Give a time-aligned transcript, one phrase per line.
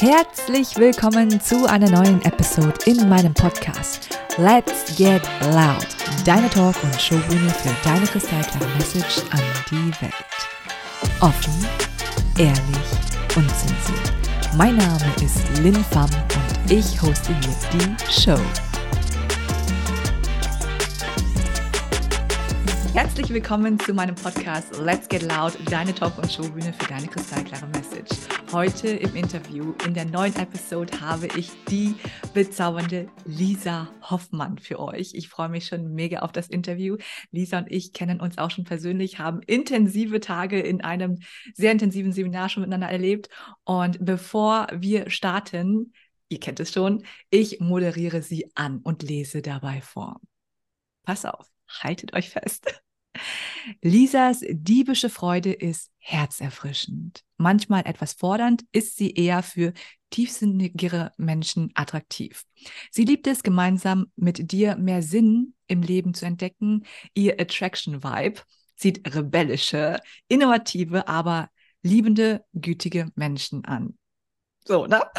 [0.00, 5.22] Herzlich willkommen zu einer neuen Episode in meinem Podcast Let's Get
[5.52, 5.88] Loud,
[6.24, 10.14] deine Talk- und Showbühne für deine kristallklare Message an die Welt.
[11.18, 11.52] Offen,
[12.38, 12.56] ehrlich,
[13.34, 14.12] unzensiert.
[14.56, 18.40] Mein Name ist Lin Pham und ich hoste hier die Show.
[22.94, 27.66] Herzlich willkommen zu meinem Podcast Let's Get Loud, deine Talk- und Showbühne für deine kristallklare
[27.66, 28.37] Message.
[28.52, 31.94] Heute im Interview, in der neuen Episode, habe ich die
[32.32, 35.10] bezaubernde Lisa Hoffmann für euch.
[35.12, 36.96] Ich freue mich schon mega auf das Interview.
[37.30, 41.18] Lisa und ich kennen uns auch schon persönlich, haben intensive Tage in einem
[41.52, 43.28] sehr intensiven Seminar schon miteinander erlebt.
[43.64, 45.92] Und bevor wir starten,
[46.30, 50.22] ihr kennt es schon, ich moderiere sie an und lese dabei vor.
[51.02, 52.82] Pass auf, haltet euch fest.
[53.82, 57.22] Lisas diebische Freude ist herzerfrischend.
[57.36, 59.72] Manchmal etwas fordernd, ist sie eher für
[60.10, 62.44] tiefsinnigere Menschen attraktiv.
[62.90, 66.84] Sie liebt es, gemeinsam mit dir mehr Sinn im Leben zu entdecken.
[67.14, 68.40] Ihr Attraction-Vibe
[68.76, 71.50] zieht rebellische, innovative, aber
[71.82, 73.98] liebende, gütige Menschen an.
[74.64, 75.02] So, ne?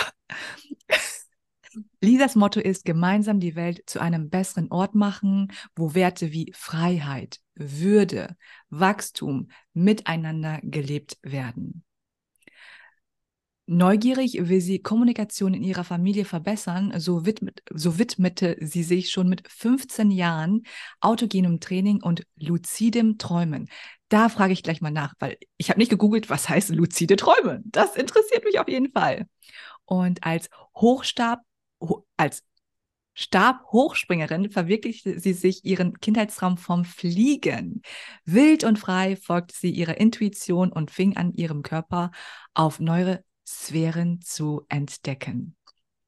[2.01, 7.39] Lisas Motto ist, gemeinsam die Welt zu einem besseren Ort machen, wo Werte wie Freiheit,
[7.59, 8.35] Würde,
[8.69, 11.83] Wachstum miteinander gelebt werden.
[13.71, 19.29] Neugierig will sie Kommunikation in ihrer Familie verbessern, so, widmet, so widmete sie sich schon
[19.29, 20.63] mit 15 Jahren
[21.01, 23.69] autogenem Training und luzidem Träumen.
[24.07, 27.61] Da frage ich gleich mal nach, weil ich habe nicht gegoogelt, was heißt luzide Träumen.
[27.65, 29.27] Das interessiert mich auf jeden Fall.
[29.85, 31.41] Und als Hochstab
[32.17, 32.43] als
[33.19, 37.81] Stabhochspringerin verwirklichte sie sich ihren Kindheitstraum vom Fliegen.
[38.23, 42.11] Wild und frei folgte sie ihrer Intuition und fing an, ihrem Körper
[42.53, 45.57] auf neue Sphären zu entdecken.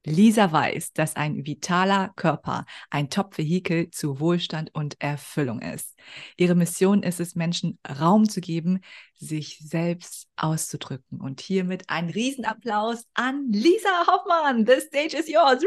[0.05, 5.99] Lisa weiß, dass ein vitaler Körper ein Top-Vehikel zu Wohlstand und Erfüllung ist.
[6.37, 8.79] Ihre Mission ist es, Menschen Raum zu geben,
[9.15, 11.19] sich selbst auszudrücken.
[11.19, 14.65] Und hiermit ein Riesenapplaus an Lisa Hoffmann.
[14.65, 15.61] The stage is yours.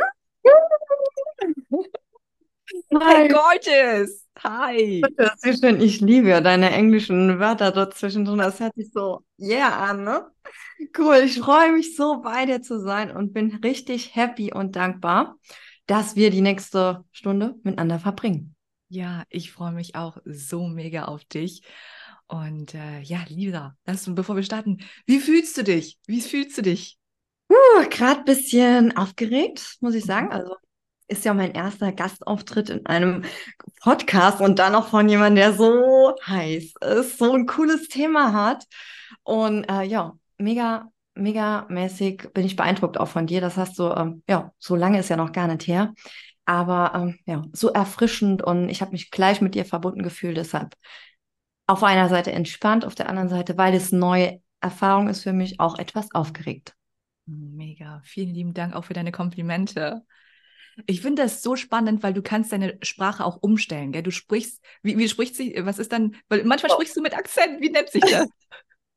[2.95, 4.25] Hi, gorgeous.
[4.43, 5.03] Hi.
[5.43, 5.81] Ist schön.
[5.81, 8.39] Ich liebe deine englischen Wörter dort zwischendrin.
[8.39, 10.27] Das hört sich so yeah an, ne?
[10.97, 11.23] Cool.
[11.25, 15.37] Ich freue mich so, bei dir zu sein und bin richtig happy und dankbar,
[15.87, 18.55] dass wir die nächste Stunde miteinander verbringen.
[18.89, 21.63] Ja, ich freue mich auch so mega auf dich.
[22.27, 25.99] Und äh, ja, Lisa, lass, bevor wir starten, wie fühlst du dich?
[26.07, 26.99] Wie fühlst du dich?
[27.55, 30.33] Uh, Gerade ein bisschen aufgeregt, muss ich sagen.
[30.33, 30.57] Also
[31.09, 33.25] ist ja mein erster Gastauftritt in einem
[33.83, 38.65] Podcast und dann noch von jemandem, der so heiß ist, so ein cooles Thema hat.
[39.23, 43.41] Und äh, ja, mega, mega mäßig bin ich beeindruckt auch von dir.
[43.41, 45.95] Das hast du, ähm, ja, so lange ist ja noch gar nicht her.
[46.47, 50.37] Aber ähm, ja, so erfrischend und ich habe mich gleich mit dir verbunden gefühlt.
[50.37, 50.75] Deshalb
[51.67, 55.61] auf einer Seite entspannt, auf der anderen Seite, weil es neue Erfahrung ist für mich,
[55.61, 56.75] auch etwas aufgeregt.
[57.27, 58.01] Mega.
[58.05, 60.03] Vielen lieben Dank auch für deine Komplimente.
[60.87, 64.03] Ich finde das so spannend, weil du kannst deine Sprache auch umstellen, gell?
[64.03, 66.75] Du sprichst, wie, wie spricht sie, was ist dann, weil manchmal oh.
[66.75, 68.29] sprichst du mit Akzent, wie nennt sich das?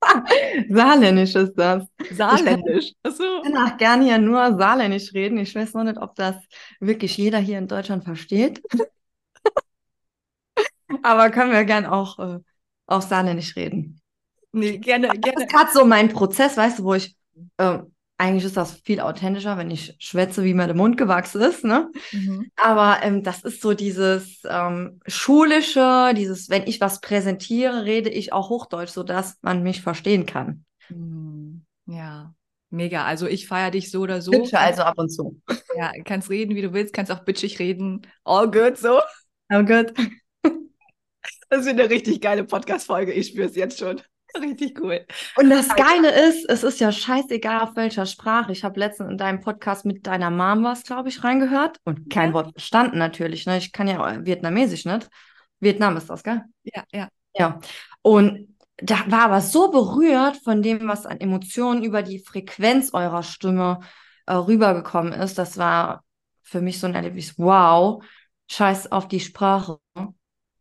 [0.70, 1.88] Saarländisch ist das.
[2.12, 2.94] Saarländisch.
[3.04, 5.38] Ich kann auch gerne hier nur Saarländisch reden.
[5.38, 6.36] Ich weiß noch nicht, ob das
[6.80, 8.62] wirklich jeder hier in Deutschland versteht.
[11.04, 12.40] Aber können wir gern auch, äh,
[12.86, 14.02] auch Saarländisch reden.
[14.52, 15.22] Nee, gerne, gerne.
[15.22, 17.16] Das ist gerade so mein Prozess, weißt du, wo ich
[17.58, 17.80] äh,
[18.17, 21.63] eigentlich ist das viel authentischer, wenn ich schwätze, wie mir der Mund gewachsen ist.
[21.63, 21.91] Ne?
[22.11, 22.50] Mhm.
[22.55, 28.33] Aber ähm, das ist so dieses ähm, schulische, dieses, wenn ich was präsentiere, rede ich
[28.33, 30.66] auch Hochdeutsch, sodass man mich verstehen kann.
[30.89, 31.63] Mhm.
[31.85, 32.33] Ja,
[32.72, 33.05] mega.
[33.05, 34.31] Also ich feiere dich so oder so.
[34.31, 35.39] Bitte, also ab und zu.
[35.78, 38.01] Ja, kannst reden, wie du willst, kannst auch bitchig reden.
[38.23, 38.99] All good, so.
[39.49, 39.94] All good.
[41.49, 43.13] Das wird eine richtig geile Podcast-Folge.
[43.13, 44.01] Ich spüre es jetzt schon.
[44.42, 45.06] Richtig cool.
[45.36, 48.52] Und das Geile ist, es ist ja scheißegal, auf welcher Sprache.
[48.52, 52.29] Ich habe letztens in deinem Podcast mit deiner Mom was, glaube ich, reingehört und kein
[52.29, 52.34] ja.
[52.34, 53.46] Wort verstanden natürlich.
[53.46, 53.58] Ne?
[53.58, 55.09] Ich kann ja Vietnamesisch nicht.
[55.59, 56.44] Vietnam ist das, gell?
[56.64, 57.08] Ja, ja.
[57.35, 57.59] Ja.
[58.02, 63.23] Und da war aber so berührt von dem, was an Emotionen über die Frequenz eurer
[63.23, 63.79] Stimme
[64.28, 65.38] äh, rübergekommen ist.
[65.38, 66.03] Das war
[66.44, 67.38] für mich so ein Erlebnis.
[67.38, 68.03] Wow,
[68.50, 69.79] scheiß auf die Sprache.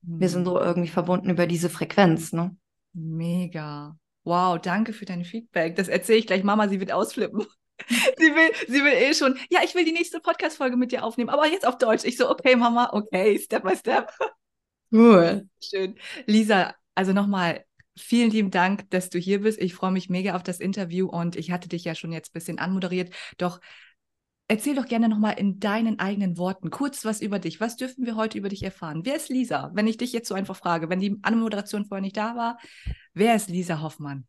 [0.03, 0.47] Wir sind mhm.
[0.47, 2.57] so irgendwie verbunden über diese Frequenz, ne?
[2.97, 3.95] Mega.
[4.25, 5.77] Wow, danke für dein Feedback.
[5.77, 7.47] Das erzähle ich gleich Mama, sie wird ausflippen.
[7.89, 11.29] sie, will, sie will eh schon, ja, ich will die nächste Podcast-Folge mit dir aufnehmen,
[11.29, 12.05] aber jetzt auf Deutsch.
[12.05, 14.11] Ich so, okay, Mama, okay, Step by Step.
[14.91, 15.47] Cool.
[15.63, 15.97] Schön.
[16.25, 17.65] Lisa, also nochmal,
[17.99, 19.61] vielen lieben Dank, dass du hier bist.
[19.61, 22.35] Ich freue mich mega auf das Interview und ich hatte dich ja schon jetzt ein
[22.35, 23.15] bisschen anmoderiert.
[23.37, 23.61] Doch
[24.49, 27.61] erzähl doch gerne nochmal in deinen eigenen Worten kurz was über dich.
[27.61, 29.03] Was dürfen wir heute über dich erfahren?
[29.05, 29.71] Wer ist Lisa?
[29.75, 32.59] Wenn ich dich jetzt so einfach frage, wenn die Anmoderation vorher nicht da war,
[33.15, 34.27] wer ist Lisa Hoffmann?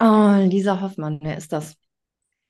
[0.00, 1.76] Oh, Lisa Hoffmann, wer ist das?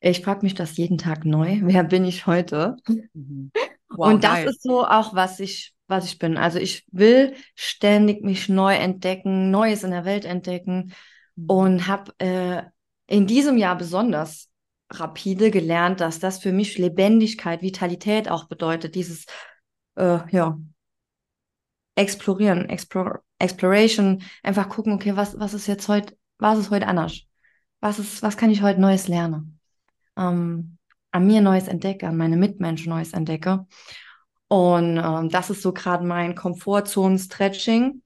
[0.00, 1.60] Ich frage mich das jeden Tag neu.
[1.62, 2.76] Wer bin ich heute?
[3.14, 3.50] Mhm.
[3.88, 4.48] Wow, und das geil.
[4.48, 6.36] ist so auch, was ich, was ich bin.
[6.36, 10.92] Also ich will ständig mich neu entdecken, Neues in der Welt entdecken
[11.36, 11.46] mhm.
[11.46, 12.62] und habe äh,
[13.06, 14.50] in diesem Jahr besonders
[14.90, 18.94] rapide gelernt, dass das für mich Lebendigkeit, Vitalität auch bedeutet.
[18.94, 19.26] Dieses,
[19.96, 20.58] äh, ja,
[21.98, 27.22] Explorieren, Explore, Exploration, einfach gucken, okay, was, was ist jetzt heute, was ist heute anders?
[27.80, 29.58] Was ist, was kann ich heute Neues lernen?
[30.16, 30.76] Ähm,
[31.10, 33.66] an mir Neues entdecke, an meine Mitmenschen Neues entdecke.
[34.48, 38.02] Und ähm, das ist so gerade mein Komfortzonen-Stretching,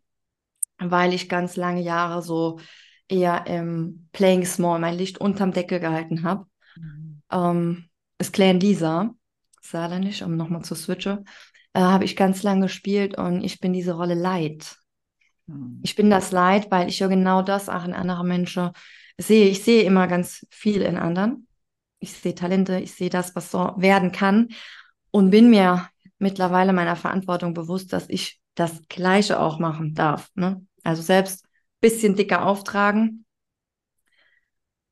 [0.79, 2.61] weil ich ganz lange Jahre so
[3.09, 6.47] eher im Playing Small mein Licht unterm Deckel gehalten habe.
[7.31, 7.89] Ähm,
[8.19, 9.15] ist Clan Lisa,
[9.63, 11.25] saarländisch, um nochmal zu switchen,
[11.73, 14.77] äh, habe ich ganz lange gespielt und ich bin diese Rolle Leid.
[15.47, 15.81] Mhm.
[15.83, 18.71] Ich bin das Leid, weil ich ja genau das auch in anderen Menschen
[19.19, 19.49] sehe.
[19.49, 21.47] Ich sehe immer ganz viel in anderen
[22.01, 24.49] ich sehe Talente, ich sehe das, was so werden kann
[25.11, 25.89] und bin mir
[26.19, 30.31] mittlerweile meiner Verantwortung bewusst, dass ich das Gleiche auch machen darf.
[30.35, 30.67] Ne?
[30.83, 31.49] Also selbst ein
[31.81, 33.25] bisschen dicker auftragen.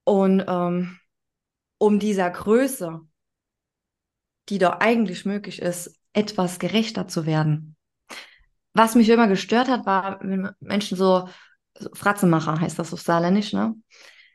[0.05, 0.99] Und ähm,
[1.79, 3.01] um dieser Größe,
[4.49, 7.77] die doch eigentlich möglich ist, etwas gerechter zu werden.
[8.73, 11.29] Was mich immer gestört hat, war, wenn Menschen so,
[11.79, 13.75] so Fratzenmacher heißt das auf Saarländisch, ne?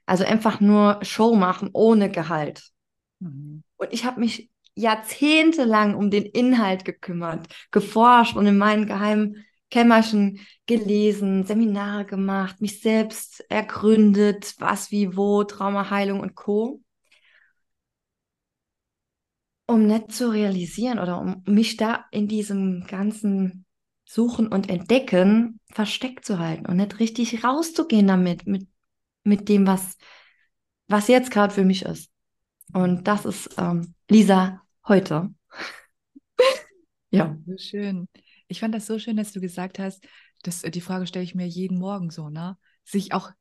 [0.05, 2.71] Also einfach nur Show machen ohne Gehalt.
[3.19, 3.63] Mhm.
[3.77, 10.39] Und ich habe mich jahrzehntelang um den Inhalt gekümmert, geforscht und in meinen geheimen Kämmerchen
[10.67, 16.82] gelesen, Seminare gemacht, mich selbst ergründet, was wie wo, Traumaheilung und Co.
[19.65, 23.65] Um nicht zu realisieren oder um mich da in diesem ganzen
[24.05, 28.67] Suchen und Entdecken versteckt zu halten und nicht richtig rauszugehen damit, mit
[29.23, 29.97] mit dem, was,
[30.87, 32.11] was jetzt gerade für mich ist.
[32.73, 35.33] Und das ist ähm, Lisa heute.
[37.09, 37.37] ja.
[37.45, 38.07] So schön.
[38.47, 40.05] Ich fand das so schön, dass du gesagt hast,
[40.43, 42.57] dass die Frage stelle ich mir jeden Morgen so, ne?
[42.83, 43.31] Sich auch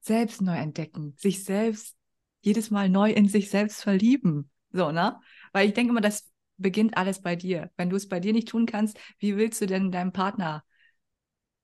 [0.00, 1.94] selbst neu entdecken, sich selbst
[2.40, 4.50] jedes Mal neu in sich selbst verlieben.
[4.72, 5.20] So, ne?
[5.58, 7.68] Weil ich denke immer, das beginnt alles bei dir.
[7.76, 10.62] Wenn du es bei dir nicht tun kannst, wie willst du denn deinem Partner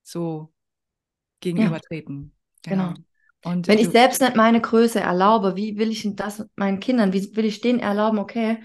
[0.02, 0.52] so
[1.38, 2.32] gegenübertreten?
[2.66, 2.88] Ja, genau.
[2.88, 3.04] genau.
[3.44, 7.36] Und Wenn ich selbst nicht meine Größe erlaube, wie will ich das meinen Kindern, wie
[7.36, 8.58] will ich denen erlauben, okay,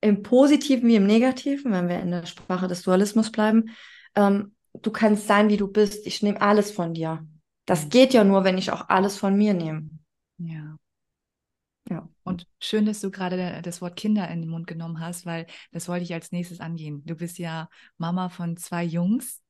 [0.00, 3.76] im Positiven wie im Negativen, wenn wir in der Sprache des Dualismus bleiben,
[4.14, 6.06] ähm, du kannst sein, wie du bist.
[6.06, 7.26] Ich nehme alles von dir.
[7.66, 9.90] Das geht ja nur, wenn ich auch alles von mir nehme.
[10.38, 10.78] Ja.
[11.88, 12.08] Ja.
[12.24, 15.88] Und schön, dass du gerade das Wort Kinder in den Mund genommen hast, weil das
[15.88, 17.04] wollte ich als nächstes angehen.
[17.04, 19.42] Du bist ja Mama von zwei Jungs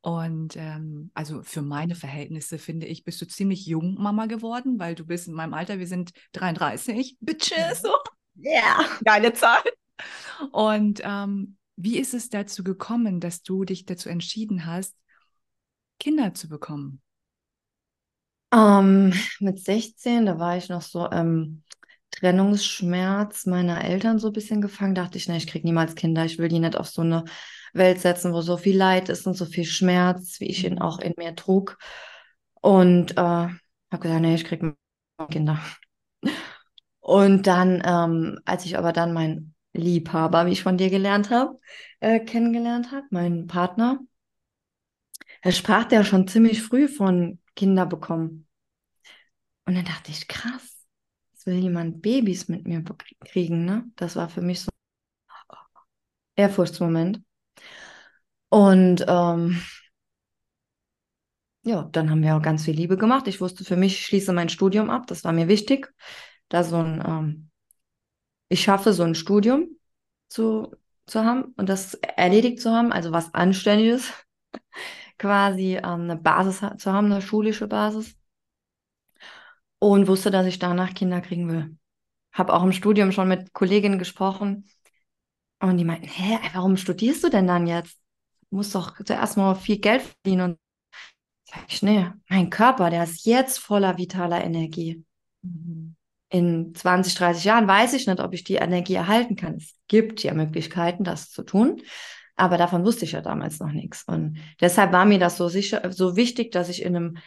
[0.00, 4.96] und ähm, also für meine Verhältnisse finde ich, bist du ziemlich jung Mama geworden, weil
[4.96, 7.94] du bist in meinem Alter, wir sind 33, Bitches, so.
[8.34, 8.80] Ja.
[8.80, 8.98] Yeah.
[9.04, 9.62] Geile Zahl.
[10.50, 14.96] Und ähm, wie ist es dazu gekommen, dass du dich dazu entschieden hast,
[16.00, 17.00] Kinder zu bekommen?
[18.52, 21.62] Ähm, mit 16, da war ich noch so ähm,
[22.10, 24.94] Trennungsschmerz meiner Eltern so ein bisschen gefangen.
[24.94, 27.24] Dachte ich, ne, ich kriege niemals Kinder, ich will die nicht auf so eine
[27.72, 30.98] Welt setzen, wo so viel Leid ist und so viel Schmerz, wie ich ihn auch
[31.00, 31.78] in mir trug.
[32.60, 33.58] Und äh, habe
[33.90, 34.76] gesagt, nee, ich kriege
[35.30, 35.58] Kinder.
[37.00, 41.58] Und dann, ähm, als ich aber dann meinen Liebhaber, wie ich von dir gelernt habe,
[42.00, 43.98] äh, kennengelernt habe, meinen Partner,
[45.42, 48.46] er sprach der schon ziemlich früh von Kinder bekommen.
[49.64, 50.86] Und dann dachte ich, krass,
[51.34, 52.82] es will jemand Babys mit mir
[53.20, 53.90] kriegen, ne?
[53.96, 55.56] Das war für mich so ein
[56.36, 57.22] Ehrfurchtsmoment.
[58.48, 59.62] Und ähm,
[61.64, 63.28] ja, dann haben wir auch ganz viel Liebe gemacht.
[63.28, 65.06] Ich wusste für mich, ich schließe mein Studium ab.
[65.06, 65.92] Das war mir wichtig,
[66.48, 67.50] da so ein, ähm,
[68.48, 69.78] ich schaffe so ein Studium
[70.28, 70.74] zu,
[71.06, 74.12] zu haben und das erledigt zu haben, also was Anständiges,
[75.18, 78.16] quasi ähm, eine Basis zu haben, eine schulische Basis.
[79.78, 81.76] Und wusste, dass ich danach Kinder kriegen will.
[82.32, 84.68] Habe auch im Studium schon mit Kolleginnen gesprochen
[85.60, 88.02] und die meinten, hä, warum studierst du denn dann jetzt?
[88.52, 90.52] muss doch zuerst mal viel Geld verdienen.
[90.52, 90.58] Und
[91.44, 95.04] sag ich, nee, mein Körper, der ist jetzt voller vitaler Energie.
[95.42, 95.96] Mhm.
[96.28, 99.56] In 20, 30 Jahren weiß ich nicht, ob ich die Energie erhalten kann.
[99.56, 101.82] Es gibt ja Möglichkeiten, das zu tun.
[102.42, 104.02] Aber davon wusste ich ja damals noch nichts.
[104.02, 107.18] Und deshalb war mir das so sicher, so wichtig, dass ich in einem,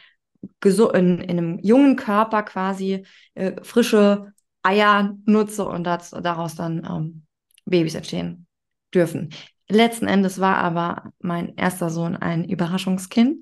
[0.61, 7.25] in, in einem jungen Körper quasi äh, frische Eier nutze und das, daraus dann ähm,
[7.63, 8.45] Babys entstehen
[8.93, 9.29] dürfen.
[9.69, 13.39] Letzten Endes war aber mein erster Sohn ein Überraschungskind.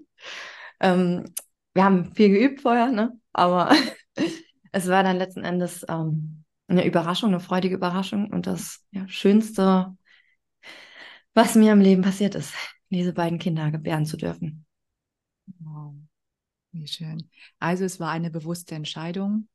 [0.79, 1.25] Ähm,
[1.73, 3.19] wir haben viel geübt vorher, ne?
[3.31, 3.71] aber
[4.71, 9.97] es war dann letzten Endes ähm, eine Überraschung, eine freudige Überraschung und das ja, Schönste,
[11.33, 12.53] was mir im Leben passiert ist,
[12.89, 14.65] diese beiden Kinder gebären zu dürfen.
[15.59, 15.95] Wow,
[16.71, 17.29] wie schön.
[17.59, 19.47] Also es war eine bewusste Entscheidung.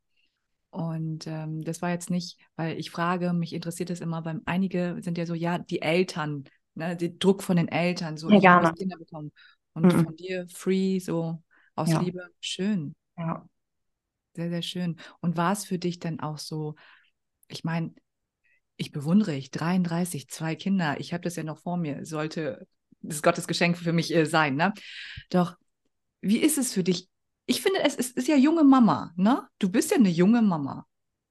[0.70, 4.99] Und ähm, das war jetzt nicht, weil ich frage, mich interessiert es immer, weil einige
[5.00, 6.44] sind ja so, ja, die Eltern,
[6.75, 9.32] ne, der Druck von den Eltern, so, ja, ich Kinder bekommen.
[9.73, 10.04] Und mhm.
[10.04, 11.42] von dir free, so
[11.75, 12.00] aus ja.
[12.00, 12.94] Liebe, schön.
[13.16, 13.49] Ja.
[14.35, 14.97] Sehr, sehr schön.
[15.20, 16.75] Und war es für dich dann auch so,
[17.49, 17.94] ich meine,
[18.78, 22.66] ich bewundere ich, 33, zwei Kinder, ich habe das ja noch vor mir, sollte
[23.02, 24.73] das Gottes Geschenk für mich äh, sein, ne?
[25.30, 25.56] Doch,
[26.20, 27.08] wie ist es für dich?
[27.47, 29.47] Ich finde, es ist, ist ja junge Mama, ne?
[29.58, 30.87] Du bist ja eine junge Mama.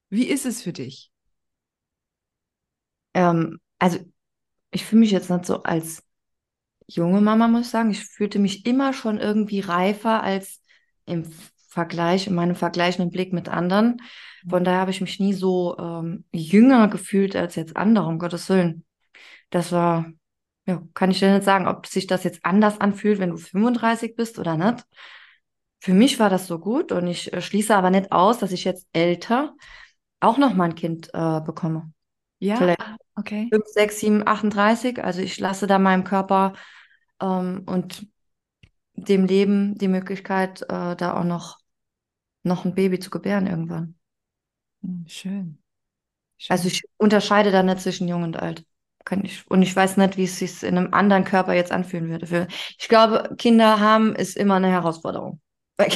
[0.10, 1.12] Wie ist es für dich?
[3.14, 4.00] Ähm, also,
[4.72, 6.04] ich fühle mich jetzt nicht so als
[6.86, 7.92] junge Mama, muss ich sagen.
[7.92, 10.62] Ich fühlte mich immer schon irgendwie reifer als
[11.06, 11.32] im
[11.68, 13.98] Vergleich, in meinem vergleichenden Blick mit anderen.
[14.50, 18.50] Von daher habe ich mich nie so ähm, jünger gefühlt als jetzt andere, um Gottes
[18.50, 18.86] Willen.
[19.50, 20.06] Das war,
[20.66, 24.16] ja, kann ich dir nicht sagen, ob sich das jetzt anders anfühlt, wenn du 35
[24.16, 24.86] bist oder nicht.
[25.80, 28.64] Für mich war das so gut und ich äh, schließe aber nicht aus, dass ich
[28.64, 29.54] jetzt älter
[30.20, 31.92] auch noch mal ein Kind äh, bekomme.
[32.40, 32.82] Ja, Vielleicht
[33.16, 33.48] okay.
[33.52, 35.04] 5, 6, 7, 38.
[35.04, 36.54] Also ich lasse da meinem Körper
[37.22, 38.08] ähm, und
[38.98, 41.60] dem Leben die Möglichkeit, äh, da auch noch,
[42.44, 43.96] noch ein Baby zu gebären irgendwann.
[44.82, 45.60] Hm, schön.
[46.38, 46.52] Schön.
[46.54, 48.66] Also ich unterscheide da nicht zwischen jung und alt.
[49.06, 52.10] Kann ich, und ich weiß nicht, wie es sich in einem anderen Körper jetzt anfühlen
[52.10, 52.48] würde.
[52.78, 55.40] Ich glaube, Kinder haben ist immer eine Herausforderung.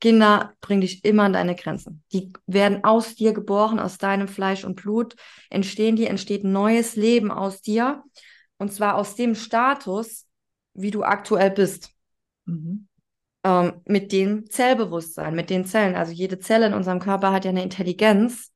[0.00, 2.04] Kinder bringen dich immer an deine Grenzen.
[2.12, 5.16] Die werden aus dir geboren, aus deinem Fleisch und Blut
[5.48, 8.02] entstehen die, entsteht neues Leben aus dir.
[8.58, 10.26] Und zwar aus dem Status,
[10.74, 11.95] wie du aktuell bist.
[12.46, 12.88] Mhm.
[13.44, 15.94] Ähm, mit dem Zellbewusstsein, mit den Zellen.
[15.94, 18.52] Also jede Zelle in unserem Körper hat ja eine Intelligenz,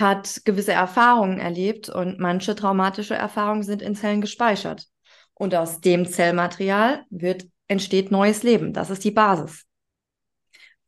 [0.00, 4.86] hat gewisse Erfahrungen erlebt und manche traumatische Erfahrungen sind in Zellen gespeichert.
[5.34, 8.72] Und aus dem Zellmaterial wird, entsteht neues Leben.
[8.72, 9.64] Das ist die Basis.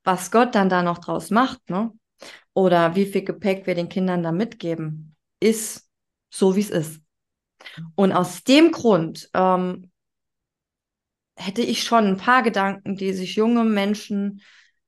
[0.03, 1.93] Was Gott dann da noch draus macht, ne?
[2.53, 5.89] Oder wie viel Gepäck wir den Kindern da mitgeben, ist
[6.31, 7.01] so, wie es ist.
[7.95, 9.90] Und aus dem Grund ähm,
[11.41, 14.43] hätte ich schon ein paar Gedanken, die sich junge Menschen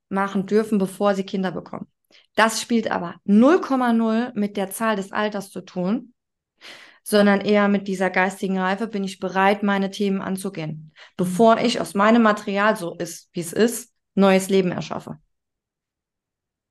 [0.09, 1.87] machen dürfen, bevor sie Kinder bekommen.
[2.35, 6.15] Das spielt aber 0,0 mit der Zahl des Alters zu tun,
[7.03, 11.95] sondern eher mit dieser geistigen Reife bin ich bereit, meine Themen anzugehen, bevor ich aus
[11.95, 15.19] meinem Material so ist, wie es ist, neues Leben erschaffe.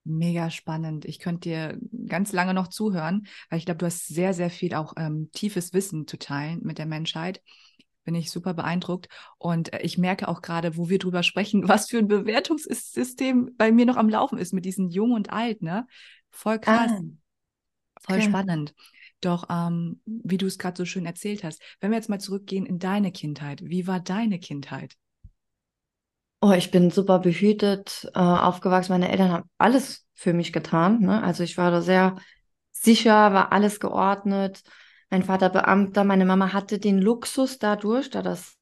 [0.03, 1.05] Mega spannend.
[1.05, 4.73] Ich könnte dir ganz lange noch zuhören, weil ich glaube, du hast sehr, sehr viel
[4.73, 7.41] auch ähm, tiefes Wissen zu teilen mit der Menschheit.
[8.03, 9.07] Bin ich super beeindruckt.
[9.37, 13.71] Und äh, ich merke auch gerade, wo wir drüber sprechen, was für ein Bewertungssystem bei
[13.71, 15.87] mir noch am Laufen ist mit diesen Jung und Alt, ne?
[16.29, 16.91] Voll krass.
[16.91, 16.99] Ah,
[17.99, 18.29] Voll okay.
[18.29, 18.73] spannend.
[19.21, 22.65] Doch, ähm, wie du es gerade so schön erzählt hast, wenn wir jetzt mal zurückgehen
[22.65, 24.95] in deine Kindheit, wie war deine Kindheit?
[26.43, 28.93] Oh, ich bin super behütet, äh, aufgewachsen.
[28.93, 30.99] Meine Eltern haben alles für mich getan.
[31.01, 31.21] Ne?
[31.21, 32.15] Also ich war da sehr
[32.71, 34.63] sicher, war alles geordnet.
[35.11, 38.55] Mein Vater Beamter, meine Mama hatte den Luxus dadurch, da das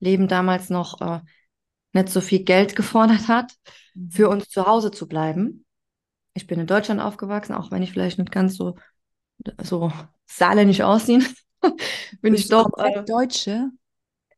[0.00, 1.20] Leben damals noch äh,
[1.94, 3.54] nicht so viel Geld gefordert hat,
[3.94, 4.10] mhm.
[4.10, 5.64] für uns zu Hause zu bleiben.
[6.34, 8.76] Ich bin in Deutschland aufgewachsen, auch wenn ich vielleicht nicht ganz so,
[9.62, 9.90] so
[10.26, 11.26] saarländisch aussehen.
[12.20, 12.70] bin Bist ich doch.
[12.76, 13.70] Äh, Deutsche?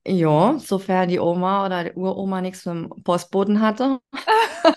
[0.06, 3.99] Ja, sofern die Oma oder die Uroma nichts mit dem Postboten hatte.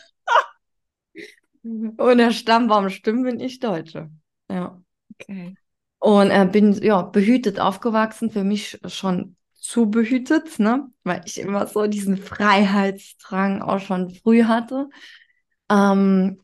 [1.61, 4.09] Und der Stammbaum stimmt, bin ich Deutsche.
[4.49, 4.81] Ja.
[5.13, 5.55] Okay.
[5.99, 10.89] Und äh, bin ja behütet aufgewachsen, für mich schon zu behütet, ne?
[11.03, 14.89] Weil ich immer so diesen Freiheitsdrang auch schon früh hatte.
[15.69, 16.41] Ähm,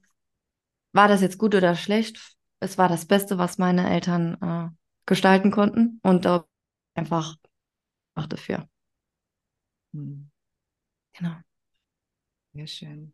[0.93, 2.35] war das jetzt gut oder schlecht?
[2.59, 6.45] Es war das Beste, was meine Eltern äh, gestalten konnten und da
[6.95, 7.35] einfach
[8.15, 8.67] dafür.
[9.93, 10.29] Hm.
[11.13, 11.43] Genau.
[12.53, 13.13] Sehr schön.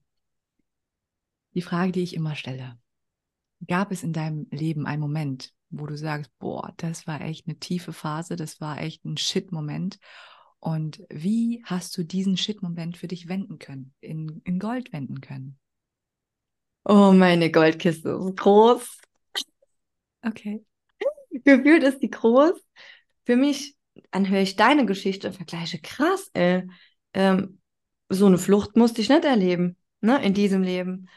[1.53, 2.77] Die Frage, die ich immer stelle.
[3.67, 7.57] Gab es in deinem Leben einen Moment, wo du sagst, boah, das war echt eine
[7.57, 9.99] tiefe Phase, das war echt ein Shit-Moment.
[10.59, 15.57] Und wie hast du diesen Shit-Moment für dich wenden können, in, in Gold wenden können?
[16.83, 18.97] Oh, meine Goldkiste ist groß.
[20.23, 20.63] Okay.
[21.31, 22.53] Gefühlt ist die groß.
[23.25, 23.75] für mich,
[24.11, 26.63] dann höre ich deine Geschichte und vergleiche, krass, ey,
[27.13, 27.59] ähm,
[28.09, 31.07] so eine Flucht musste ich nicht erleben, ne, in diesem Leben.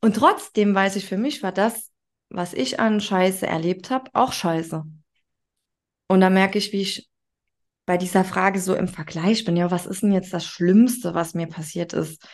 [0.00, 1.91] Und trotzdem weiß ich, für mich war das,
[2.32, 4.84] was ich an Scheiße erlebt habe, auch Scheiße.
[6.08, 7.08] Und da merke ich, wie ich
[7.84, 11.34] bei dieser Frage so im Vergleich bin, ja, was ist denn jetzt das Schlimmste, was
[11.34, 12.26] mir passiert ist?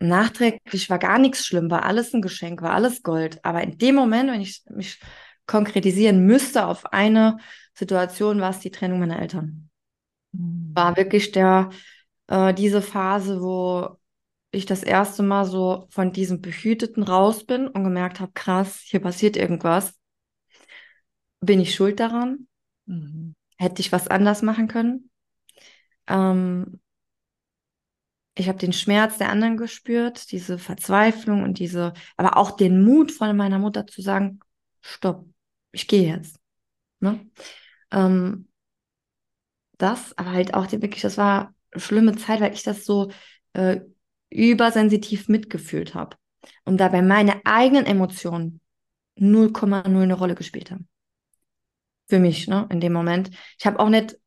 [0.00, 3.44] Nachträglich war gar nichts schlimm, war alles ein Geschenk, war alles Gold.
[3.44, 5.00] Aber in dem Moment, wenn ich mich
[5.46, 7.38] konkretisieren müsste auf eine
[7.74, 9.70] Situation, war es die Trennung meiner Eltern.
[10.32, 10.72] Mhm.
[10.74, 11.70] War wirklich der,
[12.26, 13.96] äh, diese Phase, wo
[14.52, 19.00] ich das erste Mal so von diesem Behüteten raus bin und gemerkt habe, krass, hier
[19.00, 19.98] passiert irgendwas.
[21.40, 22.46] Bin ich schuld daran?
[22.86, 23.34] Mhm.
[23.56, 25.10] Hätte ich was anders machen können?
[26.06, 26.80] Ähm,
[28.34, 33.12] ich habe den Schmerz der anderen gespürt, diese Verzweiflung und diese, aber auch den Mut
[33.12, 34.40] von meiner Mutter zu sagen,
[34.80, 35.26] stopp,
[35.70, 36.38] ich gehe jetzt.
[37.00, 37.26] Ne?
[37.90, 38.48] Ähm,
[39.78, 43.10] das, aber halt auch die, wirklich, das war eine schlimme Zeit, weil ich das so
[43.54, 43.80] äh,
[44.32, 46.16] übersensitiv mitgefühlt habe
[46.64, 48.60] und dabei meine eigenen Emotionen
[49.18, 50.88] 0,0 eine Rolle gespielt haben.
[52.08, 53.30] Für mich, ne, in dem Moment.
[53.58, 54.18] Ich habe auch nicht,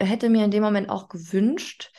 [0.00, 1.92] hätte mir in dem Moment auch gewünscht,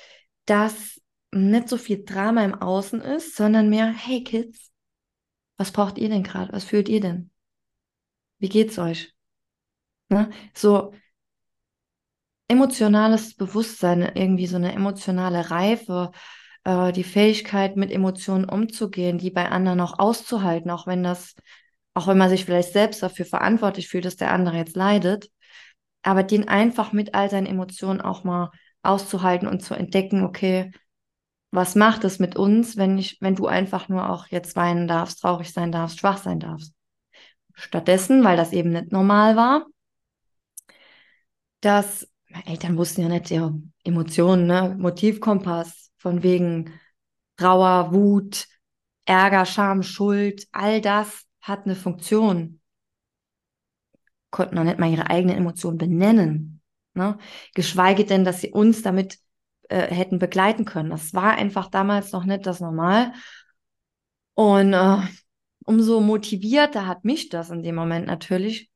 [0.45, 4.71] dass nicht so viel Drama im Außen ist, sondern mehr, hey Kids,
[5.57, 6.51] was braucht ihr denn gerade?
[6.53, 7.31] Was fühlt ihr denn?
[8.39, 9.13] Wie geht's euch?
[10.09, 10.29] Ne?
[10.53, 10.93] So
[12.47, 16.11] emotionales Bewusstsein, irgendwie so eine emotionale Reife,
[16.63, 21.35] äh, die Fähigkeit, mit Emotionen umzugehen, die bei anderen auch auszuhalten, auch wenn das,
[21.93, 25.29] auch wenn man sich vielleicht selbst dafür verantwortlich fühlt, dass der andere jetzt leidet,
[26.01, 28.51] aber den einfach mit all seinen Emotionen auch mal
[28.81, 30.71] auszuhalten und zu entdecken, okay,
[31.51, 35.21] was macht es mit uns, wenn ich, wenn du einfach nur auch jetzt weinen darfst,
[35.21, 36.73] traurig sein darfst, schwach sein darfst?
[37.53, 39.67] Stattdessen, weil das eben nicht normal war,
[41.61, 43.53] dass meine Eltern wussten ja nicht, ja,
[43.83, 44.75] Emotionen, ne?
[44.79, 46.79] Motivkompass, von wegen
[47.37, 48.47] Trauer, Wut,
[49.05, 52.59] Ärger, Scham, Schuld, all das hat eine Funktion.
[54.29, 56.61] Konnten noch nicht mal ihre eigenen Emotionen benennen.
[56.93, 57.17] Ne?
[57.55, 59.17] Geschweige denn, dass sie uns damit
[59.69, 60.89] äh, hätten begleiten können.
[60.89, 63.13] Das war einfach damals noch nicht das Normal.
[64.33, 64.97] Und äh,
[65.65, 68.69] umso motivierter hat mich das in dem Moment natürlich,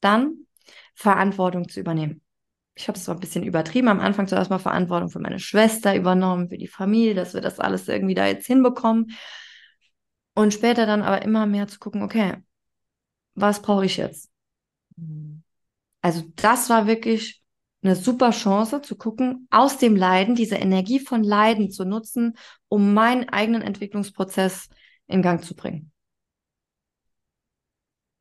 [0.00, 0.46] dann
[0.94, 2.21] Verantwortung zu übernehmen.
[2.74, 5.94] Ich habe es zwar ein bisschen übertrieben, am Anfang zuerst mal Verantwortung für meine Schwester
[5.94, 9.12] übernommen, für die Familie, dass wir das alles irgendwie da jetzt hinbekommen.
[10.34, 12.36] Und später dann aber immer mehr zu gucken, okay,
[13.34, 14.30] was brauche ich jetzt?
[14.96, 15.42] Mhm.
[16.00, 17.42] Also das war wirklich
[17.82, 22.36] eine super Chance zu gucken, aus dem Leiden, diese Energie von Leiden zu nutzen,
[22.68, 24.68] um meinen eigenen Entwicklungsprozess
[25.06, 25.90] in Gang zu bringen.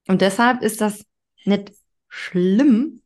[0.07, 1.05] Und deshalb ist das
[1.45, 1.71] nicht
[2.07, 3.01] schlimm,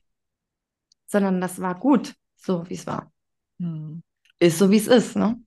[1.07, 3.11] sondern das war gut, so wie es war.
[3.59, 4.03] Hm.
[4.39, 5.39] Ist so, wie es ist, ne?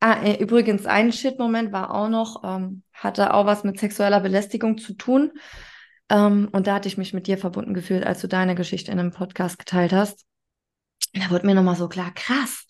[0.00, 4.78] Ah, äh, übrigens, ein Shit-Moment war auch noch, ähm, hatte auch was mit sexueller Belästigung
[4.78, 5.32] zu tun.
[6.08, 8.98] Ähm, und da hatte ich mich mit dir verbunden gefühlt, als du deine Geschichte in
[8.98, 10.24] einem Podcast geteilt hast.
[11.12, 12.66] Da wurde mir nochmal so klar, krass,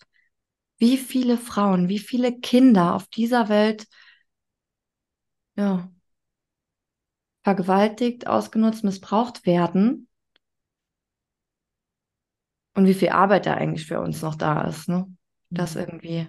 [0.77, 3.87] wie viele Frauen, wie viele Kinder auf dieser Welt,
[5.55, 5.89] ja,
[7.43, 10.07] vergewaltigt, ausgenutzt, missbraucht werden.
[12.73, 15.05] Und wie viel Arbeit da eigentlich für uns noch da ist, ne?
[15.49, 15.81] Das mhm.
[15.81, 16.27] irgendwie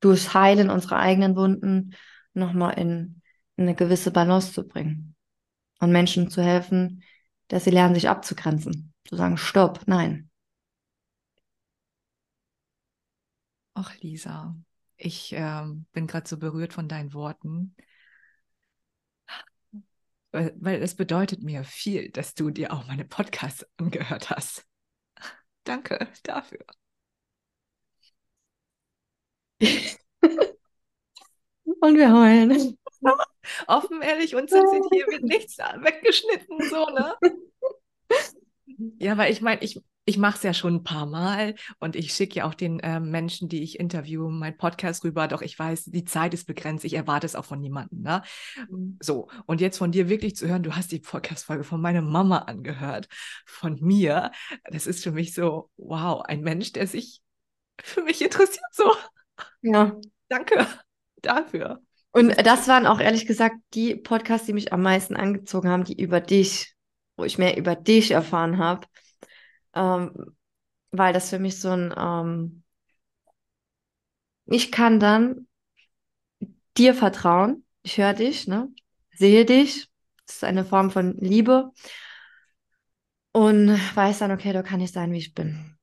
[0.00, 1.94] durchs Heilen unserer eigenen Wunden
[2.34, 3.22] nochmal in,
[3.56, 5.14] in eine gewisse Balance zu bringen.
[5.80, 7.02] Und Menschen zu helfen,
[7.48, 8.92] dass sie lernen, sich abzugrenzen.
[9.04, 10.30] Zu sagen, stopp, nein.
[13.74, 14.56] Ach, Lisa,
[14.96, 17.74] ich äh, bin gerade so berührt von deinen Worten
[20.32, 24.66] weil, weil es bedeutet mir viel, dass du dir auch meine Podcasts angehört hast.
[25.64, 26.64] Danke dafür.
[31.80, 32.78] Und wir heulen.
[33.66, 37.14] Offen, ehrlich, unzensiert hier wird nichts weggeschnitten, so, ne?
[38.98, 42.12] Ja, weil ich meine, ich, ich mache es ja schon ein paar Mal und ich
[42.12, 45.28] schicke ja auch den äh, Menschen, die ich interviewe, mein Podcast rüber.
[45.28, 46.84] Doch ich weiß, die Zeit ist begrenzt.
[46.84, 48.02] Ich erwarte es auch von niemandem.
[48.02, 48.22] Ne?
[48.68, 48.98] Mhm.
[49.00, 52.38] So, und jetzt von dir wirklich zu hören, du hast die Podcast-Folge von meiner Mama
[52.38, 53.08] angehört,
[53.46, 54.32] von mir.
[54.64, 57.20] Das ist für mich so, wow, ein Mensch, der sich
[57.80, 58.64] für mich interessiert.
[58.72, 58.92] So.
[59.62, 59.96] Ja.
[60.28, 60.66] Danke
[61.20, 61.80] dafür.
[62.10, 66.00] Und das waren auch ehrlich gesagt die Podcasts, die mich am meisten angezogen haben, die
[66.00, 66.74] über dich,
[67.16, 68.86] wo ich mehr über dich erfahren habe
[69.74, 70.36] ähm,
[70.90, 72.62] weil das für mich so ein, ähm,
[74.46, 75.46] ich kann dann
[76.76, 78.68] dir vertrauen, ich höre dich, ne?
[79.14, 79.90] sehe dich,
[80.26, 81.70] das ist eine Form von Liebe
[83.32, 85.76] und weiß dann, okay, da kann ich sein, wie ich bin.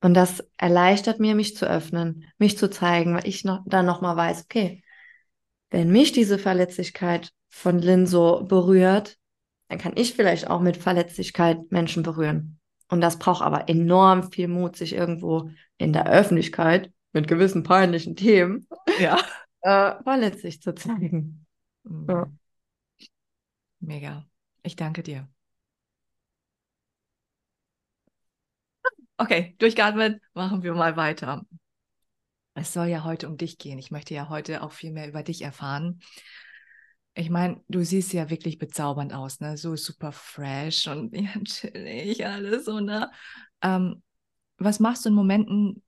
[0.00, 4.16] Und das erleichtert mir, mich zu öffnen, mich zu zeigen, weil ich noch, dann nochmal
[4.16, 4.82] weiß, okay,
[5.70, 9.18] wenn mich diese Verletzlichkeit von Lynn so berührt,
[9.68, 12.58] dann kann ich vielleicht auch mit Verletzlichkeit Menschen berühren.
[12.88, 18.16] Und das braucht aber enorm viel Mut, sich irgendwo in der Öffentlichkeit mit gewissen peinlichen
[18.16, 18.66] Themen
[18.98, 19.18] Ja.
[19.60, 21.46] äh, verletzlich zu zeigen.
[21.84, 22.30] Ja.
[23.80, 24.26] Mega.
[24.62, 25.28] Ich danke dir.
[29.16, 31.44] Okay, durchgeatmet, machen wir mal weiter.
[32.54, 33.78] Es soll ja heute um dich gehen.
[33.78, 36.00] Ich möchte ja heute auch viel mehr über dich erfahren.
[37.18, 39.56] Ich meine, du siehst ja wirklich bezaubernd aus, ne?
[39.56, 43.10] So super fresh und ja, chillig alles so, ne?
[43.60, 44.02] Ähm,
[44.56, 45.82] was machst du in Momenten,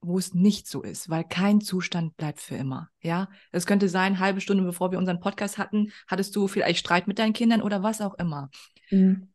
[0.00, 1.10] wo es nicht so ist?
[1.10, 3.28] Weil kein Zustand bleibt für immer, ja?
[3.52, 7.18] Es könnte sein, halbe Stunde bevor wir unseren Podcast hatten, hattest du vielleicht Streit mit
[7.18, 8.48] deinen Kindern oder was auch immer.
[8.90, 9.28] Mhm.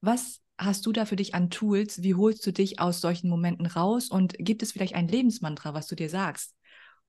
[0.00, 2.02] Was hast du da für dich an Tools?
[2.02, 4.08] Wie holst du dich aus solchen Momenten raus?
[4.08, 6.56] Und gibt es vielleicht ein Lebensmantra, was du dir sagst,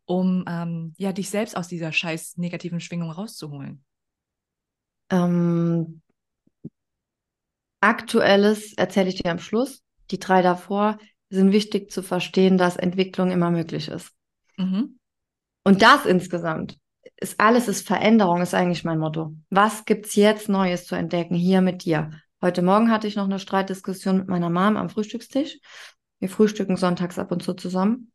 [0.09, 3.85] um ähm, ja dich selbst aus dieser scheiß negativen Schwingung rauszuholen?
[5.11, 6.01] Ähm,
[7.79, 9.83] Aktuelles erzähle ich dir am Schluss.
[10.11, 10.97] Die drei davor
[11.29, 14.11] sind wichtig zu verstehen, dass Entwicklung immer möglich ist.
[14.57, 14.99] Mhm.
[15.63, 16.77] Und das insgesamt
[17.17, 19.35] ist alles ist Veränderung, ist eigentlich mein Motto.
[19.49, 22.11] Was gibt's jetzt Neues zu entdecken hier mit dir?
[22.41, 25.59] Heute Morgen hatte ich noch eine Streitdiskussion mit meiner Mom am Frühstückstisch.
[26.19, 28.11] Wir frühstücken sonntags ab und zu zusammen.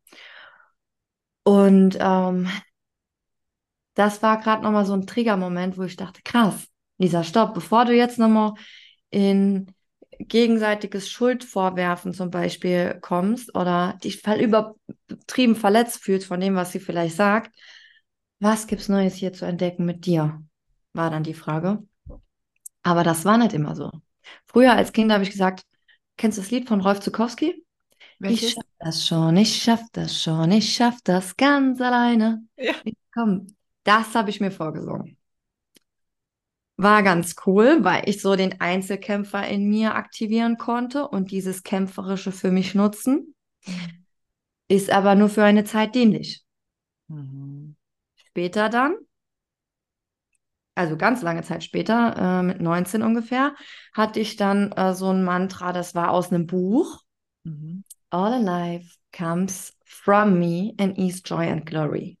[1.45, 2.49] Und ähm,
[3.93, 7.93] das war gerade nochmal so ein Triggermoment, wo ich dachte, krass, Lisa, stopp, bevor du
[7.93, 8.53] jetzt nochmal
[9.11, 9.67] in
[10.19, 17.15] gegenseitiges Schuldvorwerfen zum Beispiel kommst oder dich übertrieben verletzt fühlst von dem, was sie vielleicht
[17.15, 17.55] sagt,
[18.39, 20.41] was gibt's Neues hier zu entdecken mit dir?
[20.93, 21.83] War dann die Frage.
[22.81, 23.91] Aber das war nicht immer so.
[24.47, 25.63] Früher als Kind habe ich gesagt,
[26.17, 27.64] kennst du das Lied von Rolf Zukowski?
[28.19, 28.49] Welches?
[28.49, 32.45] Ich schaff das schon, ich schaff das schon, ich schaff das ganz alleine.
[32.57, 32.73] Ja.
[33.13, 33.47] Komm,
[33.83, 35.17] das habe ich mir vorgesungen.
[36.77, 42.33] War ganz cool, weil ich so den Einzelkämpfer in mir aktivieren konnte und dieses Kämpferische
[42.33, 43.33] für mich nutzen.
[44.67, 46.43] Ist aber nur für eine Zeit dienlich.
[47.07, 47.77] Mhm.
[48.15, 48.97] Später dann,
[50.75, 53.55] also ganz lange Zeit später, äh, mit 19 ungefähr,
[53.93, 57.01] hatte ich dann äh, so ein Mantra, das war aus einem Buch.
[57.43, 57.84] Mhm.
[58.15, 62.17] All alive comes from me and is joy and glory.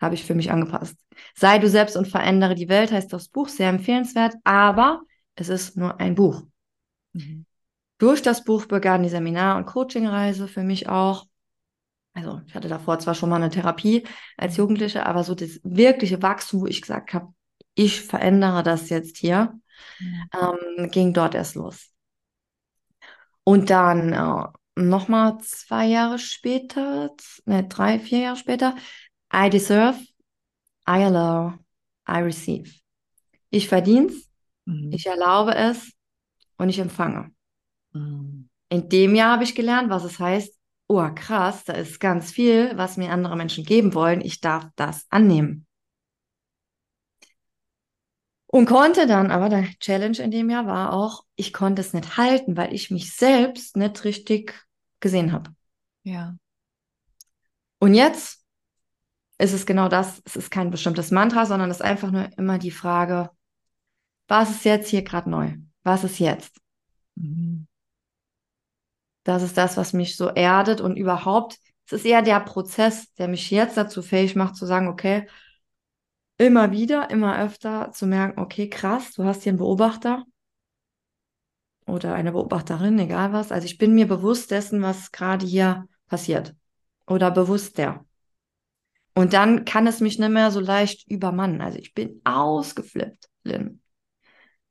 [0.00, 0.96] Habe ich für mich angepasst.
[1.36, 5.02] Sei du selbst und verändere die Welt, heißt das Buch, sehr empfehlenswert, aber
[5.36, 6.42] es ist nur ein Buch.
[7.12, 7.46] Mhm.
[7.98, 11.26] Durch das Buch begann die Seminar- und Coachingreise für mich auch.
[12.14, 14.04] Also ich hatte davor zwar schon mal eine Therapie
[14.36, 17.32] als Jugendliche, aber so das wirkliche Wachstum, wo ich gesagt habe,
[17.76, 19.60] ich verändere das jetzt hier,
[20.00, 20.30] Mhm.
[20.34, 21.92] ähm, ging dort erst los.
[23.44, 24.44] Und dann äh,
[24.78, 27.10] nochmal zwei Jahre später,
[27.44, 28.76] ne, drei, vier Jahre später,
[29.34, 29.98] I deserve,
[30.88, 31.54] I allow,
[32.08, 32.70] I receive.
[33.50, 34.28] Ich verdien's,
[34.66, 34.92] Mhm.
[34.92, 35.92] ich erlaube es
[36.58, 37.30] und ich empfange.
[37.92, 38.48] Mhm.
[38.70, 40.54] In dem Jahr habe ich gelernt, was es heißt,
[40.88, 44.20] oh krass, da ist ganz viel, was mir andere Menschen geben wollen.
[44.20, 45.66] Ich darf das annehmen.
[48.46, 52.16] Und konnte dann, aber der Challenge in dem Jahr war auch, ich konnte es nicht
[52.16, 54.66] halten, weil ich mich selbst nicht richtig
[55.00, 55.50] gesehen habe.
[56.02, 56.36] Ja.
[57.78, 58.44] Und jetzt
[59.38, 62.58] ist es genau das, es ist kein bestimmtes Mantra, sondern es ist einfach nur immer
[62.58, 63.30] die Frage,
[64.26, 65.54] was ist jetzt hier gerade neu?
[65.84, 66.60] Was ist jetzt?
[67.14, 67.66] Mhm.
[69.22, 73.28] Das ist das, was mich so erdet und überhaupt, es ist eher der Prozess, der
[73.28, 75.28] mich jetzt dazu fähig macht zu sagen, okay,
[76.36, 80.24] immer wieder, immer öfter zu merken, okay, krass, du hast hier einen Beobachter
[81.88, 83.52] oder eine Beobachterin, egal was.
[83.52, 86.54] Also ich bin mir bewusst dessen, was gerade hier passiert
[87.06, 88.04] oder bewusst der.
[89.14, 91.60] Und dann kann es mich nicht mehr so leicht übermannen.
[91.60, 93.82] Also ich bin ausgeflippt, Lynn.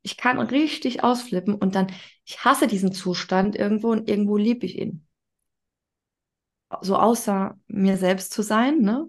[0.04, 1.88] Ich kann richtig ausflippen und dann,
[2.24, 5.06] ich hasse diesen Zustand irgendwo und irgendwo liebe ich ihn.
[6.82, 9.08] So außer mir selbst zu sein, ne?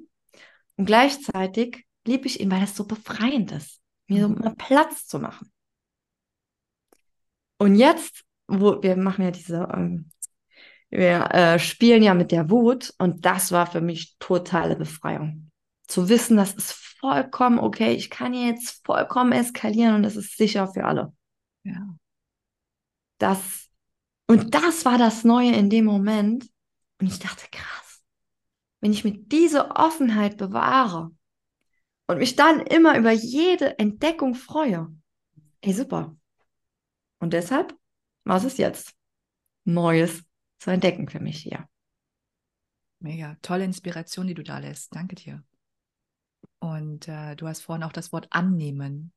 [0.76, 4.38] Und gleichzeitig liebe ich ihn, weil das so befreiend ist, mir so Mhm.
[4.38, 5.52] mal Platz zu machen.
[7.58, 10.10] Und jetzt, wo wir machen ja diese, ähm,
[10.90, 15.50] wir äh, spielen ja mit der Wut und das war für mich totale Befreiung.
[15.86, 20.68] Zu wissen, das ist vollkommen okay, ich kann jetzt vollkommen eskalieren und es ist sicher
[20.68, 21.12] für alle.
[21.64, 21.96] Ja.
[23.18, 23.68] Das,
[24.26, 26.48] und das war das Neue in dem Moment.
[27.00, 28.02] Und ich dachte, krass,
[28.80, 31.10] wenn ich mir diese Offenheit bewahre
[32.06, 34.88] und mich dann immer über jede Entdeckung freue,
[35.60, 36.17] ey, super.
[37.18, 37.76] Und deshalb,
[38.24, 38.94] was ist jetzt?
[39.64, 40.24] Neues
[40.58, 41.68] zu entdecken für mich hier.
[43.00, 44.94] Mega, tolle Inspiration, die du da lässt.
[44.94, 45.44] Danke dir.
[46.58, 49.12] Und äh, du hast vorhin auch das Wort annehmen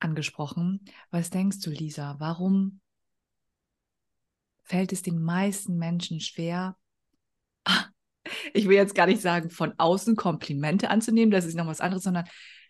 [0.00, 0.84] angesprochen.
[1.10, 2.16] Was denkst du, Lisa?
[2.18, 2.80] Warum
[4.68, 6.76] fällt es den meisten Menschen schwer,
[8.52, 12.04] ich will jetzt gar nicht sagen, von außen Komplimente anzunehmen, das ist noch was anderes,
[12.04, 12.28] sondern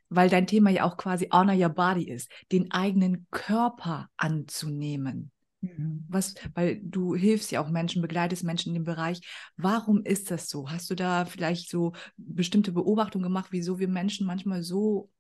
[0.09, 5.31] weil dein Thema ja auch quasi Honor Your Body ist, den eigenen Körper anzunehmen.
[5.61, 6.05] Mhm.
[6.09, 9.21] Was, weil du hilfst ja auch Menschen, begleitest Menschen in dem Bereich.
[9.57, 10.71] Warum ist das so?
[10.71, 15.11] Hast du da vielleicht so bestimmte Beobachtungen gemacht, wieso wir Menschen manchmal so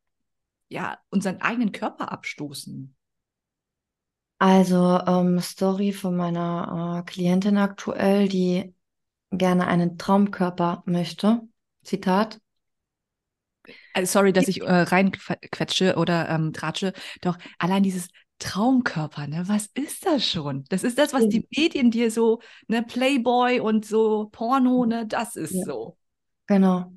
[0.68, 2.94] ja unseren eigenen Körper abstoßen?
[4.38, 8.72] Also ähm, Story von meiner äh, Klientin aktuell, die
[9.32, 11.42] gerne einen Traumkörper möchte.
[11.82, 12.40] Zitat.
[13.92, 16.92] Also sorry, dass ich äh, reinquetsche oder ähm, tratsche.
[17.20, 19.42] Doch allein dieses Traumkörper, ne?
[19.46, 20.64] Was ist das schon?
[20.68, 21.28] Das ist das, was ja.
[21.28, 25.64] die Medien dir so, ne, Playboy und so Porno, ne, das ist ja.
[25.64, 25.96] so.
[26.46, 26.92] Genau,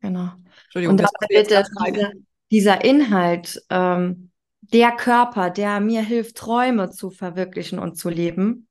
[0.00, 0.32] genau.
[0.64, 2.10] Entschuldigung, und das wird der, dieser,
[2.50, 4.30] dieser, Inhalt, ähm,
[4.60, 8.68] der Körper, der mir hilft, Träume zu verwirklichen und zu leben,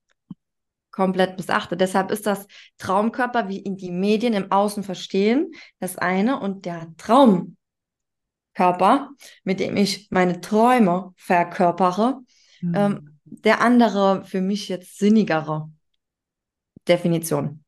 [0.92, 1.82] komplett missachtet.
[1.82, 6.88] Deshalb ist das Traumkörper, wie ihn die Medien im Außen verstehen, das eine und der
[6.98, 7.58] Traum
[8.54, 9.12] Körper,
[9.44, 12.20] mit dem ich meine Träume verkörpere,
[12.62, 12.76] mhm.
[12.76, 15.72] ähm, der andere für mich jetzt sinnigere
[16.88, 17.64] Definition.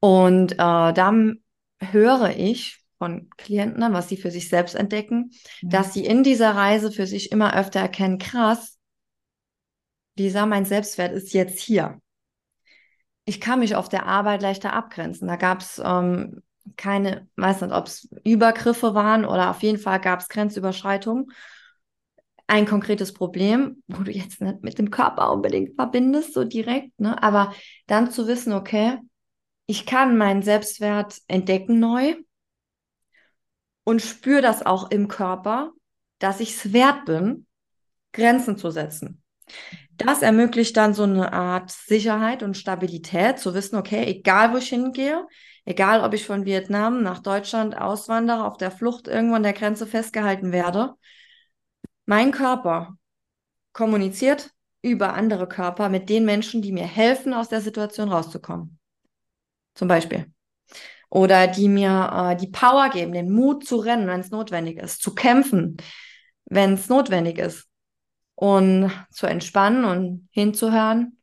[0.00, 0.56] Und äh,
[0.92, 1.42] dann
[1.80, 5.30] höre ich von Klienten, was sie für sich selbst entdecken,
[5.62, 5.70] mhm.
[5.70, 8.77] dass sie in dieser Reise für sich immer öfter erkennen, krass,
[10.18, 12.00] Lisa, mein Selbstwert ist jetzt hier.
[13.24, 15.28] Ich kann mich auf der Arbeit leichter abgrenzen.
[15.28, 16.42] Da gab es ähm,
[16.76, 21.32] keine, weiß nicht, ob es Übergriffe waren oder auf jeden Fall gab es Grenzüberschreitungen.
[22.46, 27.22] Ein konkretes Problem, wo du jetzt nicht mit dem Körper unbedingt verbindest, so direkt, ne?
[27.22, 27.52] aber
[27.86, 28.98] dann zu wissen, okay,
[29.66, 32.16] ich kann meinen Selbstwert entdecken neu
[33.84, 35.72] und spüre das auch im Körper,
[36.18, 37.46] dass ich es wert bin,
[38.12, 39.22] Grenzen zu setzen.
[39.96, 44.68] Das ermöglicht dann so eine Art Sicherheit und Stabilität, zu wissen, okay, egal wo ich
[44.68, 45.26] hingehe,
[45.68, 49.86] Egal, ob ich von Vietnam nach Deutschland auswandere, auf der Flucht irgendwo an der Grenze
[49.86, 50.94] festgehalten werde.
[52.06, 52.96] Mein Körper
[53.74, 58.78] kommuniziert über andere Körper mit den Menschen, die mir helfen, aus der Situation rauszukommen.
[59.74, 60.32] Zum Beispiel.
[61.10, 65.02] Oder die mir äh, die Power geben, den Mut zu rennen, wenn es notwendig ist,
[65.02, 65.76] zu kämpfen,
[66.46, 67.67] wenn es notwendig ist.
[68.40, 71.18] Und zu entspannen und hinzuhören,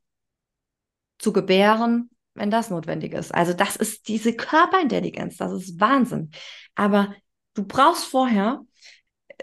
[1.17, 3.34] zu gebären, wenn das notwendig ist.
[3.34, 6.32] Also das ist diese Körperintelligenz, das ist Wahnsinn.
[6.75, 7.15] Aber
[7.54, 8.65] du brauchst vorher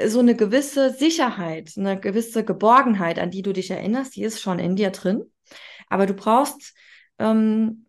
[0.06, 4.58] so eine gewisse Sicherheit, eine gewisse Geborgenheit, an die du dich erinnerst, die ist schon
[4.58, 5.24] in dir drin.
[5.88, 6.74] Aber du brauchst
[7.18, 7.86] ähm,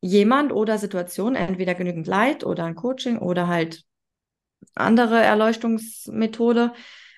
[0.00, 3.84] jemand oder Situation, entweder genügend Leid oder ein Coaching oder halt
[4.74, 6.72] andere Erleuchtungsmethode,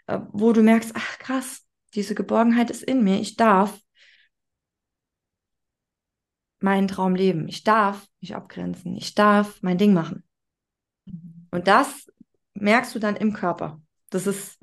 [0.09, 1.63] äh, wo du merkst, ach krass,
[1.94, 3.80] diese Geborgenheit ist in mir, ich darf
[6.64, 7.46] meinen Traum leben.
[7.46, 8.96] Ich darf mich abgrenzen.
[8.96, 10.24] Ich darf mein Ding machen.
[11.50, 12.11] Und das
[12.54, 13.80] merkst du dann im Körper.
[14.11, 14.59] Das ist,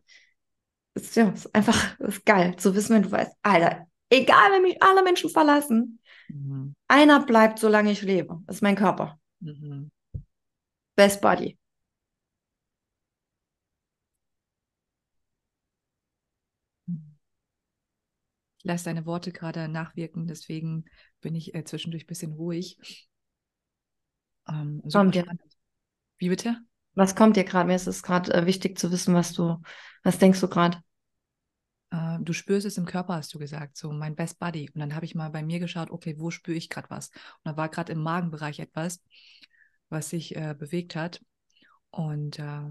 [0.95, 4.81] ist ja, ist einfach ist geil zu wissen, wenn du weißt, Alter, egal, wenn mich
[4.81, 6.75] alle Menschen verlassen, mhm.
[6.87, 8.39] einer bleibt, solange ich lebe.
[8.47, 9.19] Das ist mein Körper.
[9.39, 9.91] Mhm.
[10.95, 11.57] Best Body.
[18.63, 20.85] Lasse deine Worte gerade nachwirken, deswegen
[21.21, 23.07] bin ich äh, zwischendurch ein bisschen ruhig.
[24.47, 25.25] Ähm, kommt dir.
[26.17, 26.57] Wie bitte?
[26.93, 27.67] Was kommt dir gerade?
[27.67, 29.61] Mir ist es gerade äh, wichtig zu wissen, was du,
[30.03, 30.81] was denkst du gerade?
[31.91, 34.69] Äh, du spürst es im Körper, hast du gesagt, so mein Best Buddy.
[34.73, 37.09] Und dann habe ich mal bei mir geschaut, okay, wo spüre ich gerade was?
[37.09, 39.01] Und da war gerade im Magenbereich etwas,
[39.89, 41.21] was sich äh, bewegt hat.
[41.91, 42.63] Und äh,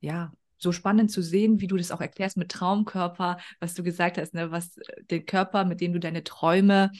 [0.00, 4.18] ja, so spannend zu sehen, wie du das auch erklärst mit Traumkörper, was du gesagt
[4.18, 6.90] hast, ne, was äh, den Körper, mit dem du deine Träume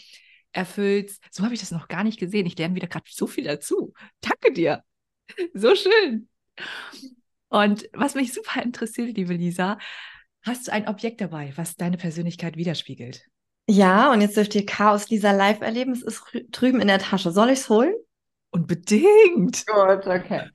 [0.52, 1.22] erfüllst.
[1.30, 2.46] So habe ich das noch gar nicht gesehen.
[2.46, 3.92] Ich lerne wieder gerade so viel dazu.
[4.20, 4.82] Danke dir.
[5.52, 6.26] So schön.
[7.48, 9.76] Und was mich super interessiert, liebe Lisa,
[10.42, 13.26] hast du ein Objekt dabei, was deine Persönlichkeit widerspiegelt?
[13.68, 15.92] Ja, und jetzt dürft ihr Chaos Lisa live erleben.
[15.92, 17.30] Es ist drüben in der Tasche.
[17.30, 17.92] Soll ich es holen?
[18.50, 19.66] Unbedingt.
[19.66, 20.48] Gut, okay.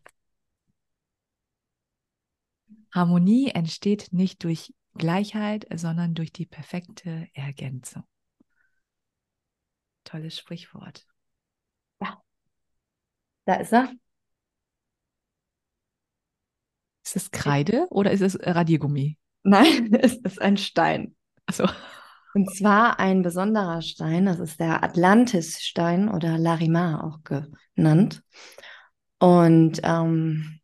[2.94, 8.04] Harmonie entsteht nicht durch Gleichheit, sondern durch die perfekte Ergänzung.
[10.04, 11.08] Tolles Sprichwort.
[12.00, 12.22] Ja.
[13.46, 13.92] Da ist er.
[17.04, 19.18] Ist es Kreide oder ist es Radiergummi?
[19.44, 21.16] Nein, es ist ein Stein.
[21.46, 21.68] Also.
[22.36, 27.20] Und zwar ein besonderer Stein, das ist der Atlantis-Stein oder Larimar auch
[27.76, 28.24] genannt.
[29.20, 30.60] Und ähm,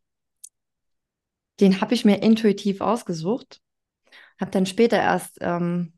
[1.60, 3.60] den habe ich mir intuitiv ausgesucht.
[4.40, 5.92] Habe dann später erst ähm,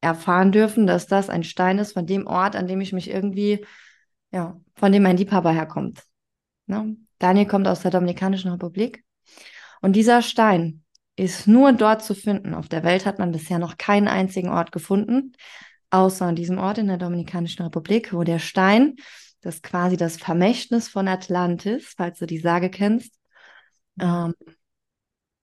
[0.00, 3.64] erfahren dürfen, dass das ein Stein ist von dem Ort, an dem ich mich irgendwie,
[4.30, 6.02] ja, von dem mein Liebhaber herkommt.
[6.66, 6.96] Ne?
[7.18, 9.04] Daniel kommt aus der Dominikanischen Republik.
[9.80, 10.84] Und dieser Stein
[11.16, 12.54] ist nur dort zu finden.
[12.54, 15.32] Auf der Welt hat man bisher noch keinen einzigen Ort gefunden,
[15.90, 18.96] außer an diesem Ort in der Dominikanischen Republik, wo der Stein,
[19.40, 23.14] das ist quasi das Vermächtnis von Atlantis, falls du die Sage kennst,
[24.00, 24.34] ähm,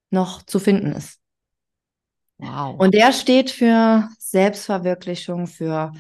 [0.10, 1.20] noch zu finden ist.
[2.38, 2.80] Wow.
[2.80, 5.94] Und der steht für Selbstverwirklichung, für,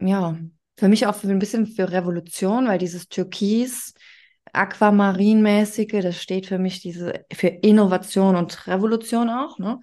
[0.00, 0.38] ja,
[0.78, 3.94] für mich auch für ein bisschen für Revolution, weil dieses Türkis,
[4.52, 9.78] Aquamarinmäßige, das steht für mich diese, für Innovation und Revolution auch, ne?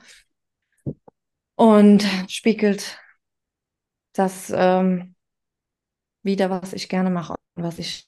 [1.55, 2.99] Und spiegelt
[4.13, 5.15] das ähm,
[6.23, 8.07] wieder, was ich gerne mache und was ich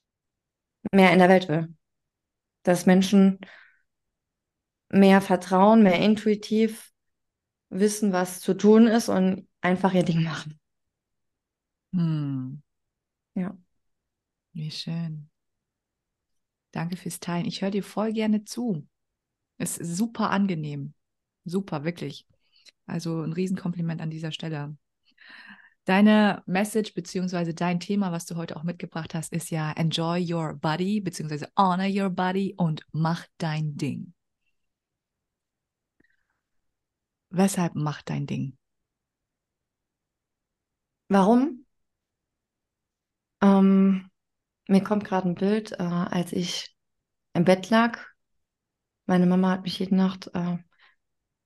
[0.92, 1.74] mehr in der Welt will.
[2.64, 3.40] Dass Menschen
[4.90, 6.92] mehr Vertrauen, mehr intuitiv
[7.70, 10.60] wissen, was zu tun ist und einfach ihr Ding machen.
[11.94, 12.62] Hm.
[13.36, 13.58] Ja.
[14.54, 15.30] Wie schön.
[16.72, 17.46] Danke fürs Teilen.
[17.46, 18.88] Ich höre dir voll gerne zu.
[19.58, 20.94] Es ist super angenehm.
[21.46, 22.28] Super, wirklich.
[22.86, 24.78] Also ein Riesenkompliment an dieser Stelle.
[25.86, 30.54] Deine Message beziehungsweise dein Thema, was du heute auch mitgebracht hast, ist ja Enjoy your
[30.54, 34.14] body beziehungsweise Honor your body und mach dein Ding.
[37.30, 38.58] Weshalb mach dein Ding?
[41.10, 41.66] Warum?
[43.42, 44.10] Ähm,
[44.68, 46.76] mir kommt gerade ein Bild, äh, als ich
[47.34, 48.00] im Bett lag.
[49.06, 50.58] Meine Mama hat mich jede Nacht äh,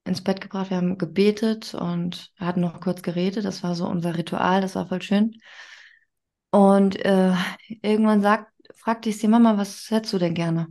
[0.06, 0.70] ins Bett gebracht.
[0.70, 3.46] Wir haben gebetet und hatten noch kurz geredet.
[3.46, 4.62] Das war so unser Ritual.
[4.62, 5.42] Das war voll schön.
[6.52, 7.34] Und äh,
[7.82, 10.68] irgendwann sagt, fragte ich sie, Mama, was hättest du denn gerne?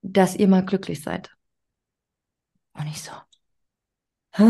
[0.00, 1.35] Dass ihr mal glücklich seid.
[2.78, 3.12] Und ich so,
[4.32, 4.44] hä?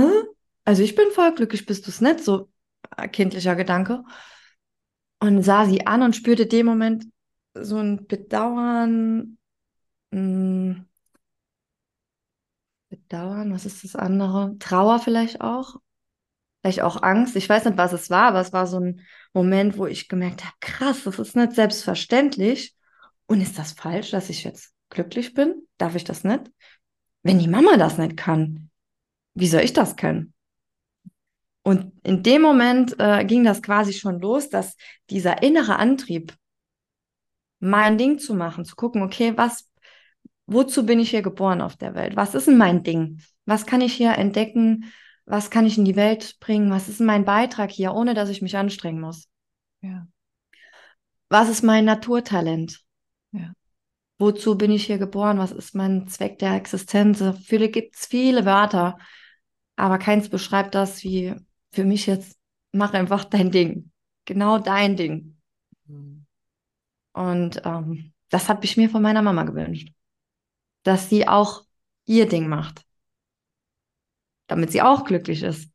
[0.64, 2.20] Also ich bin voll glücklich, bist du es nicht?
[2.20, 2.50] So
[2.96, 4.04] äh, kindlicher Gedanke.
[5.20, 7.06] Und sah sie an und spürte dem Moment
[7.54, 9.38] so ein Bedauern.
[10.10, 10.86] Mh, hm,
[12.88, 14.56] Bedauern, was ist das andere?
[14.58, 15.76] Trauer vielleicht auch.
[16.62, 17.36] Vielleicht auch Angst.
[17.36, 19.00] Ich weiß nicht, was es war, aber es war so ein
[19.32, 22.74] Moment, wo ich gemerkt habe, krass, das ist nicht selbstverständlich.
[23.26, 25.66] Und ist das falsch, dass ich jetzt glücklich bin?
[25.78, 26.50] Darf ich das nicht?
[27.26, 28.70] Wenn die Mama das nicht kann,
[29.34, 30.32] wie soll ich das können?
[31.64, 34.76] Und in dem Moment äh, ging das quasi schon los, dass
[35.10, 36.36] dieser innere Antrieb,
[37.58, 39.68] mein Ding zu machen, zu gucken, okay, was,
[40.46, 42.14] wozu bin ich hier geboren auf der Welt?
[42.14, 43.20] Was ist denn mein Ding?
[43.44, 44.92] Was kann ich hier entdecken?
[45.24, 46.70] Was kann ich in die Welt bringen?
[46.70, 49.26] Was ist mein Beitrag hier, ohne dass ich mich anstrengen muss?
[49.80, 50.06] Ja.
[51.28, 52.85] Was ist mein Naturtalent?
[54.18, 55.38] Wozu bin ich hier geboren?
[55.38, 57.22] Was ist mein Zweck der Existenz?
[57.44, 58.98] Viele gibt es viele Wörter,
[59.76, 61.34] aber keins beschreibt das wie
[61.70, 62.38] für mich jetzt,
[62.72, 63.92] mach einfach dein Ding.
[64.24, 65.38] Genau dein Ding.
[65.86, 66.26] Mhm.
[67.12, 69.92] Und ähm, das habe ich mir von meiner Mama gewünscht.
[70.82, 71.64] Dass sie auch
[72.06, 72.84] ihr Ding macht.
[74.46, 75.70] Damit sie auch glücklich ist.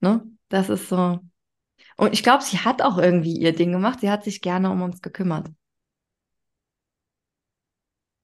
[0.00, 0.24] Ne?
[0.48, 1.20] Das ist so.
[1.96, 4.00] Und ich glaube, sie hat auch irgendwie ihr Ding gemacht.
[4.00, 5.48] Sie hat sich gerne um uns gekümmert.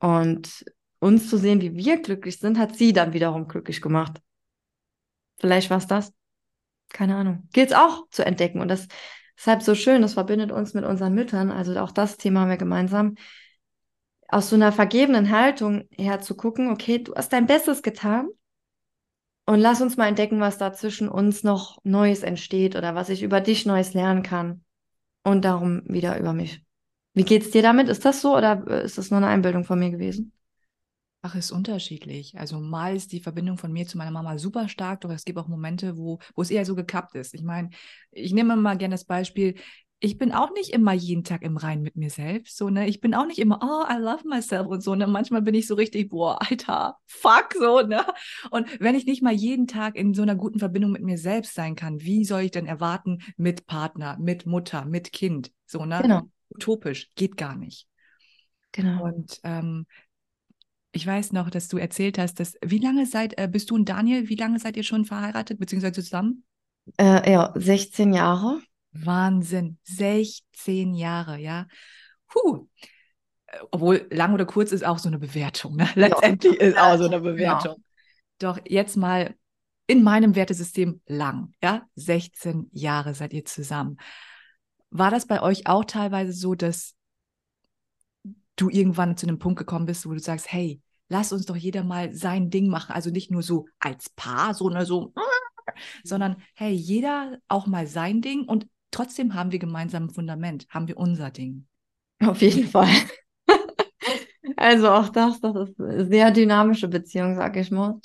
[0.01, 0.65] Und
[1.01, 4.21] uns zu sehen, wie wir glücklich sind, hat sie dann wiederum glücklich gemacht.
[5.39, 6.13] Vielleicht war es das.
[6.89, 7.49] Keine Ahnung.
[7.53, 8.61] Gilt es auch zu entdecken.
[8.61, 8.93] Und das ist
[9.37, 11.51] deshalb so schön, das verbindet uns mit unseren Müttern.
[11.51, 13.15] Also auch das Thema haben wir gemeinsam.
[14.29, 18.29] Aus so einer vergebenen Haltung her zu gucken, okay, du hast dein Bestes getan.
[19.47, 23.23] Und lass uns mal entdecken, was da zwischen uns noch Neues entsteht oder was ich
[23.23, 24.63] über dich Neues lernen kann.
[25.25, 26.68] Und darum wieder über mich.
[27.19, 27.89] Wie geht's dir damit?
[27.89, 30.31] Ist das so oder äh, ist das nur eine Einbildung von mir gewesen?
[31.21, 32.39] Ach, ist unterschiedlich.
[32.39, 35.37] Also mal ist die Verbindung von mir zu meiner Mama super stark, doch es gibt
[35.37, 37.35] auch Momente, wo, wo es eher so gekappt ist.
[37.35, 37.71] Ich meine,
[38.12, 39.57] ich nehme mal gerne das Beispiel,
[39.99, 42.57] ich bin auch nicht immer jeden Tag im Rein mit mir selbst.
[42.57, 42.87] So, ne?
[42.87, 44.95] Ich bin auch nicht immer, oh, I love myself und so.
[44.95, 45.09] Ne?
[45.09, 48.07] Manchmal bin ich so richtig, boah, Alter, fuck, so, ne?
[48.53, 51.57] Und wenn ich nicht mal jeden Tag in so einer guten Verbindung mit mir selbst
[51.57, 55.51] sein kann, wie soll ich denn erwarten mit Partner, mit Mutter, mit Kind?
[55.66, 55.99] So, ne?
[56.01, 56.31] Genau.
[56.51, 57.86] Utopisch, geht gar nicht.
[58.72, 59.05] Genau.
[59.05, 59.86] Und ähm,
[60.92, 63.88] ich weiß noch, dass du erzählt hast, dass wie lange seid äh, bist du und
[63.88, 65.92] Daniel, wie lange seid ihr schon verheiratet bzw.
[65.92, 66.44] zusammen?
[66.99, 68.61] Äh, ja, 16 Jahre.
[68.92, 71.66] Wahnsinn, 16 Jahre, ja.
[72.26, 72.68] Puh.
[73.70, 75.76] obwohl lang oder kurz ist auch so eine Bewertung.
[75.76, 75.88] Ne?
[75.94, 76.66] Letztendlich ja.
[76.66, 77.76] ist auch so eine Bewertung.
[77.76, 77.82] Ja.
[78.38, 79.34] Doch jetzt mal
[79.86, 83.96] in meinem Wertesystem lang, ja, 16 Jahre seid ihr zusammen.
[84.91, 86.95] War das bei euch auch teilweise so, dass
[88.57, 91.84] du irgendwann zu einem Punkt gekommen bist, wo du sagst, hey, lass uns doch jeder
[91.84, 92.93] mal sein Ding machen.
[92.93, 95.12] Also nicht nur so als Paar, so, ne, so,
[96.05, 100.89] sondern hey, jeder auch mal sein Ding und trotzdem haben wir gemeinsam ein Fundament, haben
[100.89, 101.66] wir unser Ding.
[102.20, 102.89] Auf jeden Fall.
[104.57, 108.01] also auch das, das ist eine sehr dynamische Beziehung, sag ich mal.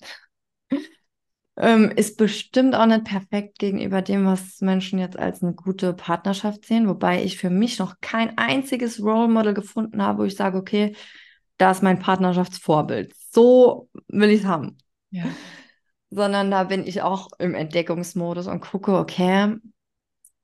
[1.55, 6.65] Ähm, ist bestimmt auch nicht perfekt gegenüber dem, was Menschen jetzt als eine gute Partnerschaft
[6.65, 10.57] sehen, wobei ich für mich noch kein einziges Role Model gefunden habe, wo ich sage,
[10.57, 10.95] okay,
[11.57, 13.13] da ist mein Partnerschaftsvorbild.
[13.29, 14.77] So will ich es haben.
[15.11, 15.25] Ja.
[16.09, 19.55] Sondern da bin ich auch im Entdeckungsmodus und gucke, okay,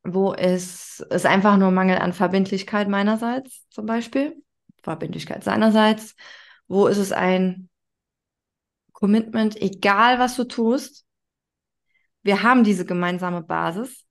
[0.03, 4.41] wo ist es einfach nur Mangel an Verbindlichkeit meinerseits zum Beispiel,
[4.81, 6.15] Verbindlichkeit seinerseits,
[6.67, 7.68] wo ist es ein
[8.99, 11.05] Commitment, egal was du tust.
[12.21, 14.05] Wir haben diese gemeinsame Basis.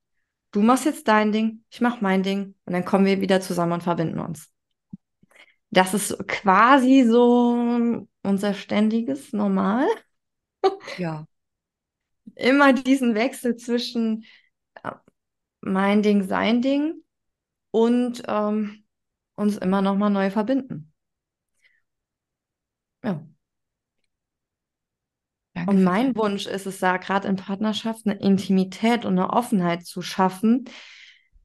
[0.50, 3.72] Du machst jetzt dein Ding, ich mach mein Ding und dann kommen wir wieder zusammen
[3.72, 4.50] und verbinden uns.
[5.70, 9.86] Das ist quasi so unser ständiges Normal.
[10.96, 11.26] Ja.
[12.34, 14.24] Immer diesen Wechsel zwischen
[14.82, 14.92] äh,
[15.60, 17.02] mein Ding, sein Ding
[17.72, 18.84] und ähm,
[19.34, 20.92] uns immer noch mal neu verbinden.
[23.02, 23.26] Ja.
[25.58, 29.84] Danke und mein Wunsch ist es da, gerade in Partnerschaft eine Intimität und eine Offenheit
[29.84, 30.66] zu schaffen,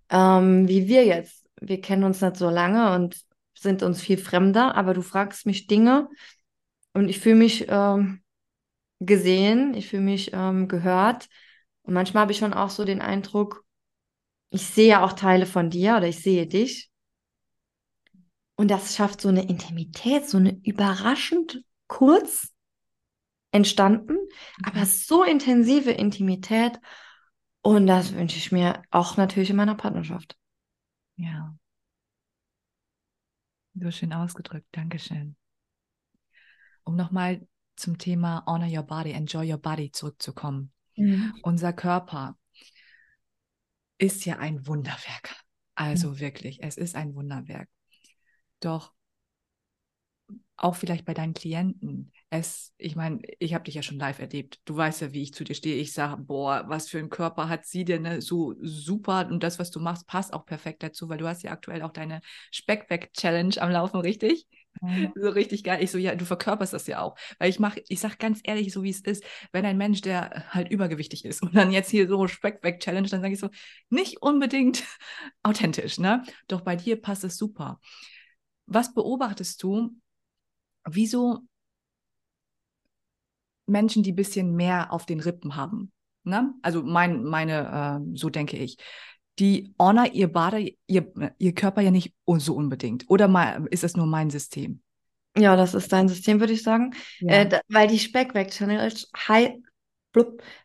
[0.09, 1.45] ähm, wie wir jetzt.
[1.59, 3.17] Wir kennen uns nicht so lange und
[3.57, 6.09] sind uns viel fremder, aber du fragst mich Dinge
[6.93, 8.21] und ich fühle mich ähm,
[8.99, 11.27] gesehen, ich fühle mich ähm, gehört.
[11.81, 13.63] Und manchmal habe ich schon auch so den Eindruck,
[14.49, 16.91] ich sehe auch Teile von dir oder ich sehe dich.
[18.55, 22.52] Und das schafft so eine Intimität, so eine überraschend kurz
[23.53, 24.65] entstanden, mhm.
[24.65, 26.79] aber so intensive Intimität.
[27.61, 30.37] Und das wünsche ich mir auch natürlich in meiner Partnerschaft.
[31.15, 31.55] Ja.
[33.75, 34.67] So schön ausgedrückt.
[34.71, 35.37] Dankeschön.
[36.83, 40.73] Um nochmal zum Thema Honor Your Body, Enjoy Your Body zurückzukommen.
[40.97, 41.33] Mhm.
[41.43, 42.37] Unser Körper
[43.97, 45.35] ist ja ein Wunderwerk.
[45.75, 46.19] Also mhm.
[46.19, 47.69] wirklich, es ist ein Wunderwerk.
[48.59, 48.93] Doch
[50.55, 52.11] auch vielleicht bei deinen Klienten.
[52.29, 54.59] Es, ich meine, ich habe dich ja schon live erlebt.
[54.65, 55.75] Du weißt ja, wie ich zu dir stehe.
[55.75, 58.21] Ich sage, boah, was für ein Körper hat sie denn ne?
[58.21, 61.51] so super und das, was du machst, passt auch perfekt dazu, weil du hast ja
[61.51, 62.21] aktuell auch deine
[62.51, 64.47] Speckback-Challenge am Laufen, richtig?
[64.81, 65.11] Mhm.
[65.15, 65.83] So richtig geil.
[65.83, 67.15] Ich so, ja, du verkörperst das ja auch.
[67.39, 70.45] Weil ich mache, ich sag ganz ehrlich, so wie es ist, wenn ein Mensch, der
[70.53, 73.49] halt übergewichtig ist und dann jetzt hier so Speckback-Challenge, dann sage ich so,
[73.89, 74.83] nicht unbedingt
[75.43, 76.23] authentisch, ne?
[76.47, 77.79] Doch bei dir passt es super.
[78.65, 79.95] Was beobachtest du,
[80.85, 81.39] wieso
[83.65, 85.91] Menschen, die ein bisschen mehr auf den Rippen haben,
[86.23, 86.53] ne?
[86.61, 88.77] also mein, meine, äh, so denke ich,
[89.39, 93.05] die honor ihr Bade, ihr, ihr Körper ja nicht so unbedingt.
[93.09, 94.81] Oder mal, ist das nur mein System?
[95.35, 96.93] Ja, das ist dein System, würde ich sagen.
[97.19, 97.33] Ja.
[97.33, 98.93] Äh, da, weil die Speckweg-Challenge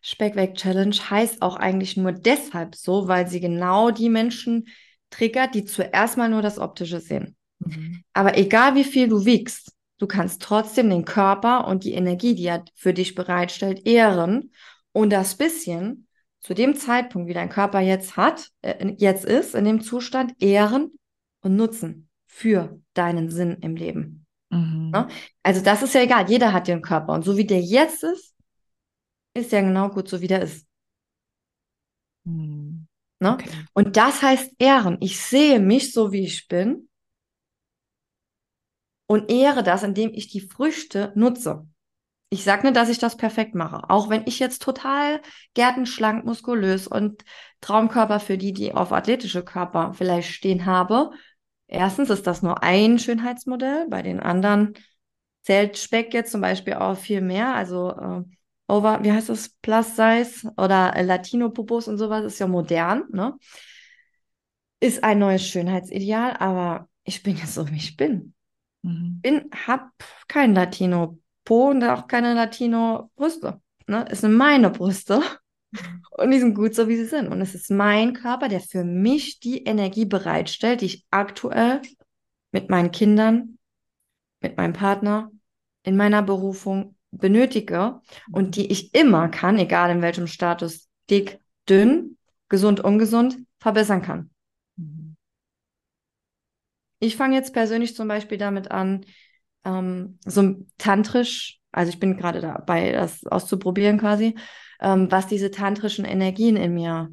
[0.02, 4.68] Speckweg-Challenge heißt auch eigentlich nur deshalb so, weil sie genau die Menschen
[5.08, 7.34] triggert, die zuerst mal nur das Optische sehen.
[7.60, 8.02] Mhm.
[8.12, 12.46] Aber egal wie viel du wiegst, Du kannst trotzdem den Körper und die Energie, die
[12.46, 14.53] er für dich bereitstellt, ehren
[14.92, 16.07] und das bisschen
[16.40, 20.92] zu dem Zeitpunkt, wie dein Körper jetzt hat, äh, jetzt ist, in dem Zustand, ehren
[21.40, 24.26] und nutzen für deinen Sinn im Leben.
[24.51, 24.90] Mhm.
[24.90, 25.09] Ne?
[25.42, 28.34] Also das ist ja egal, jeder hat den Körper und so wie der jetzt ist,
[29.34, 30.66] ist ja genau gut, so wie der ist.
[32.24, 32.86] Mhm.
[33.20, 33.32] Ne?
[33.32, 33.51] Okay.
[33.72, 34.96] Und das heißt ehren.
[35.01, 36.88] Ich sehe mich so, wie ich bin
[39.09, 41.66] und ehre das, indem ich die Früchte nutze.
[42.30, 43.88] Ich sage nicht, dass ich das perfekt mache.
[43.88, 45.22] Auch wenn ich jetzt total
[45.54, 47.24] gärtenschlank, muskulös und
[47.62, 51.11] Traumkörper für die, die auf athletische Körper vielleicht stehen habe.
[51.66, 53.86] Erstens ist das nur ein Schönheitsmodell.
[53.88, 54.74] Bei den anderen
[55.42, 57.54] zählt Speck jetzt zum Beispiel auch viel mehr.
[57.54, 58.22] Also äh,
[58.68, 63.04] over, wie heißt das, Plus Size oder äh, Latino-Popos und sowas ist ja modern.
[63.11, 63.38] Ne?
[64.80, 68.34] Ist ein neues Schönheitsideal, aber ich bin jetzt so, wie ich bin.
[68.82, 69.20] Mhm.
[69.20, 69.90] Bin, hab
[70.28, 73.60] kein Latino-Po und auch keine Latino-Brüste.
[73.86, 74.06] Ne?
[74.10, 75.20] Es sind meine Brüste
[75.70, 76.02] mhm.
[76.10, 77.28] und die sind gut so, wie sie sind.
[77.28, 81.82] Und es ist mein Körper, der für mich die Energie bereitstellt, die ich aktuell
[82.52, 83.58] mit meinen Kindern,
[84.40, 85.30] mit meinem Partner,
[85.82, 88.00] in meiner Berufung benötige
[88.30, 92.18] und die ich immer kann, egal in welchem Status, dick, dünn,
[92.48, 94.30] gesund, ungesund, verbessern kann.
[97.01, 99.05] Ich fange jetzt persönlich zum Beispiel damit an,
[99.64, 104.36] ähm, so tantrisch, also ich bin gerade dabei, das auszuprobieren quasi,
[104.80, 107.11] ähm, was diese tantrischen Energien in mir,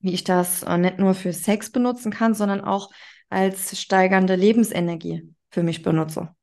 [0.00, 2.90] wie ich das äh, nicht nur für Sex benutzen kann, sondern auch
[3.28, 6.34] als steigernde Lebensenergie für mich benutze.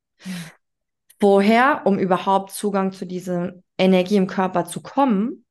[1.19, 5.45] Vorher, um überhaupt Zugang zu dieser Energie im Körper zu kommen,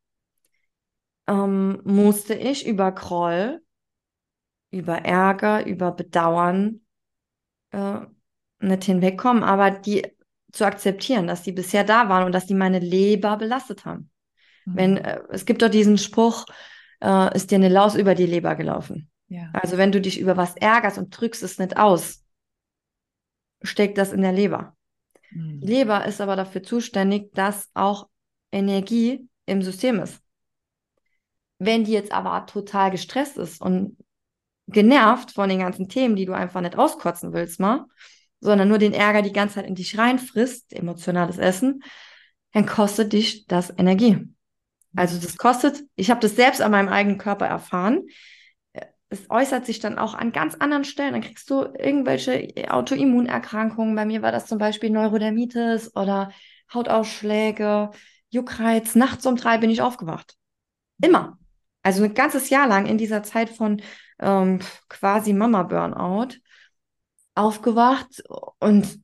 [1.27, 3.61] ähm, musste ich über Groll,
[4.71, 6.84] über Ärger, über Bedauern
[7.75, 8.07] äh,
[8.61, 10.07] nicht hinwegkommen, aber die
[10.53, 14.11] zu akzeptieren, dass die bisher da waren und dass die meine Leber belastet haben.
[14.65, 14.77] Mhm.
[14.77, 16.47] Wenn äh, es gibt doch diesen Spruch,
[17.01, 19.11] äh, ist dir eine Laus über die Leber gelaufen.
[19.29, 19.51] Ja.
[19.53, 22.25] Also wenn du dich über was ärgerst und drückst es nicht aus,
[23.63, 24.77] steckt das in der Leber.
[25.31, 25.61] Mhm.
[25.61, 28.09] Die Leber ist aber dafür zuständig, dass auch
[28.53, 30.21] Energie im System ist.
[31.59, 33.97] Wenn die jetzt aber total gestresst ist und
[34.67, 37.87] genervt von den ganzen Themen, die du einfach nicht auskotzen willst, mal,
[38.41, 41.83] sondern nur den Ärger die ganze Zeit in dich reinfrisst, emotionales Essen,
[42.53, 44.29] dann kostet dich das Energie.
[44.97, 48.03] Also das kostet, ich habe das selbst an meinem eigenen Körper erfahren.
[49.09, 51.13] Es äußert sich dann auch an ganz anderen Stellen.
[51.13, 53.95] Dann kriegst du irgendwelche Autoimmunerkrankungen.
[53.97, 56.31] Bei mir war das zum Beispiel Neurodermitis oder
[56.73, 57.91] Hautausschläge,
[58.31, 58.95] Juckreiz.
[58.95, 60.37] Nachts um drei bin ich aufgewacht.
[61.03, 61.39] Immer.
[61.83, 63.83] Also ein ganzes Jahr lang in dieser Zeit von
[64.19, 66.37] ähm, quasi Mama-Burnout
[67.35, 68.23] aufgewacht
[68.59, 69.01] und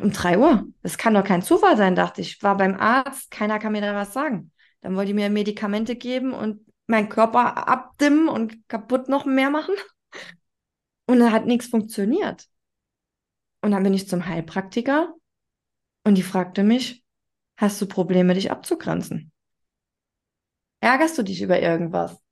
[0.00, 0.66] um drei Uhr.
[0.82, 2.42] Das kann doch kein Zufall sein, dachte ich.
[2.42, 4.52] War beim Arzt, keiner kann mir da was sagen.
[4.80, 9.74] Dann wollte die mir Medikamente geben und meinen Körper abdimmen und kaputt noch mehr machen.
[11.06, 12.48] Und da hat nichts funktioniert.
[13.62, 15.14] Und dann bin ich zum Heilpraktiker
[16.04, 17.02] und die fragte mich,
[17.56, 19.32] hast du Probleme, dich abzugrenzen?
[20.80, 22.22] Ärgerst du dich über irgendwas?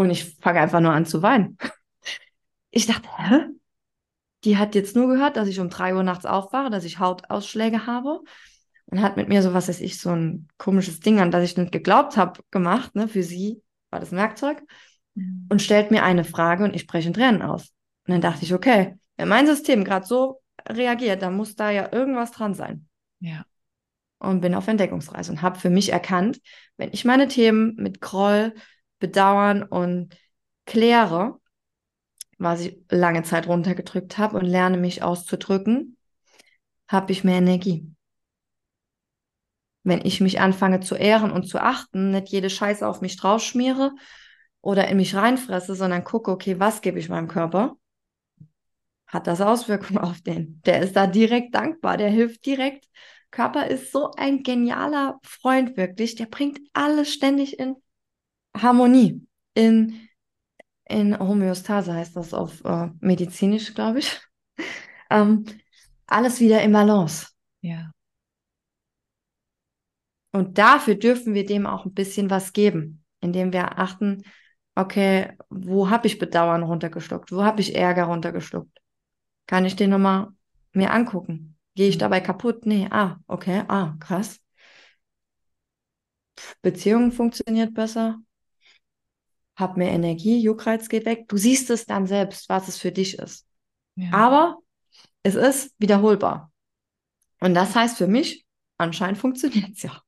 [0.00, 1.58] Und ich fange einfach nur an zu weinen.
[2.70, 3.40] Ich dachte, hä?
[4.44, 7.86] Die hat jetzt nur gehört, dass ich um drei Uhr nachts aufwache, dass ich Hautausschläge
[7.86, 8.20] habe
[8.86, 11.58] und hat mit mir so, was weiß ich, so ein komisches Ding, an das ich
[11.58, 12.94] nicht geglaubt habe, gemacht.
[12.94, 13.08] Ne?
[13.08, 14.62] Für sie war das ein Werkzeug.
[15.16, 15.48] Mhm.
[15.50, 17.70] Und stellt mir eine Frage und ich spreche in Tränen aus.
[18.06, 21.92] Und dann dachte ich, okay, wenn mein System gerade so reagiert, dann muss da ja
[21.92, 22.88] irgendwas dran sein.
[23.18, 23.44] Ja.
[24.18, 26.40] Und bin auf Entdeckungsreise und habe für mich erkannt,
[26.78, 28.54] wenn ich meine Themen mit Groll,
[29.00, 30.16] Bedauern und
[30.66, 31.40] kläre,
[32.38, 35.96] was ich lange Zeit runtergedrückt habe und lerne mich auszudrücken,
[36.88, 37.92] habe ich mehr Energie.
[39.82, 43.92] Wenn ich mich anfange zu ehren und zu achten, nicht jede Scheiße auf mich draufschmiere
[44.60, 47.76] oder in mich reinfresse, sondern gucke, okay, was gebe ich meinem Körper?
[49.06, 50.60] Hat das Auswirkungen auf den?
[50.66, 52.86] Der ist da direkt dankbar, der hilft direkt.
[53.30, 56.16] Körper ist so ein genialer Freund, wirklich.
[56.16, 57.76] Der bringt alles ständig in
[58.56, 60.08] Harmonie, in,
[60.84, 64.20] in Homöostase heißt das auf äh, medizinisch, glaube ich.
[65.10, 65.44] ähm,
[66.06, 67.28] alles wieder in Balance.
[67.60, 67.92] Ja.
[70.32, 74.22] Und dafür dürfen wir dem auch ein bisschen was geben, indem wir achten,
[74.74, 77.32] okay, wo habe ich Bedauern runtergeschluckt?
[77.32, 78.78] Wo habe ich Ärger runtergeschluckt?
[79.46, 80.28] Kann ich den nochmal
[80.72, 81.58] mir angucken?
[81.74, 82.00] Gehe ich mhm.
[82.00, 82.66] dabei kaputt?
[82.66, 84.40] Nee, ah, okay, ah, krass.
[86.62, 88.18] Beziehung funktioniert besser.
[89.60, 91.28] Hab mehr Energie, Juckreiz geht weg.
[91.28, 93.46] Du siehst es dann selbst, was es für dich ist.
[93.94, 94.12] Ja.
[94.12, 94.58] Aber
[95.22, 96.50] es ist wiederholbar.
[97.40, 98.46] Und das heißt für mich,
[98.78, 100.02] anscheinend funktioniert es ja.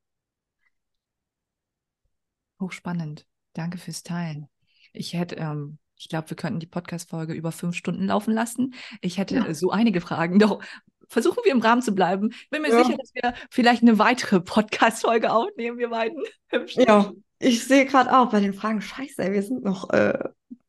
[2.59, 3.25] Hochspannend.
[3.53, 4.47] Danke fürs Teilen.
[4.93, 8.73] Ich hätte, ähm, ich glaube, wir könnten die Podcast-Folge über fünf Stunden laufen lassen.
[9.01, 9.53] Ich hätte ja.
[9.53, 10.39] so einige Fragen.
[10.39, 10.63] Doch
[11.07, 12.31] versuchen wir im Rahmen zu bleiben.
[12.31, 12.83] Ich bin mir ja.
[12.83, 16.21] sicher, dass wir vielleicht eine weitere Podcast-Folge aufnehmen, wir beiden.
[16.75, 17.11] Ja,
[17.43, 20.17] ich sehe gerade auch bei den Fragen, scheiße, wir sind noch äh,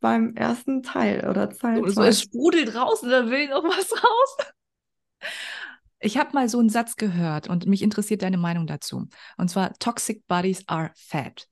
[0.00, 4.36] beim ersten Teil oder Teil so, Es sprudelt raus und da will noch was raus.
[6.00, 9.08] Ich habe mal so einen Satz gehört und mich interessiert deine Meinung dazu.
[9.38, 11.48] Und zwar, Toxic Bodies are fat.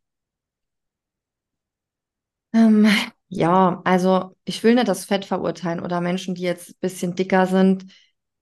[2.52, 2.86] Ähm,
[3.28, 7.46] ja, also ich will nicht das Fett verurteilen oder Menschen, die jetzt ein bisschen dicker
[7.46, 7.86] sind,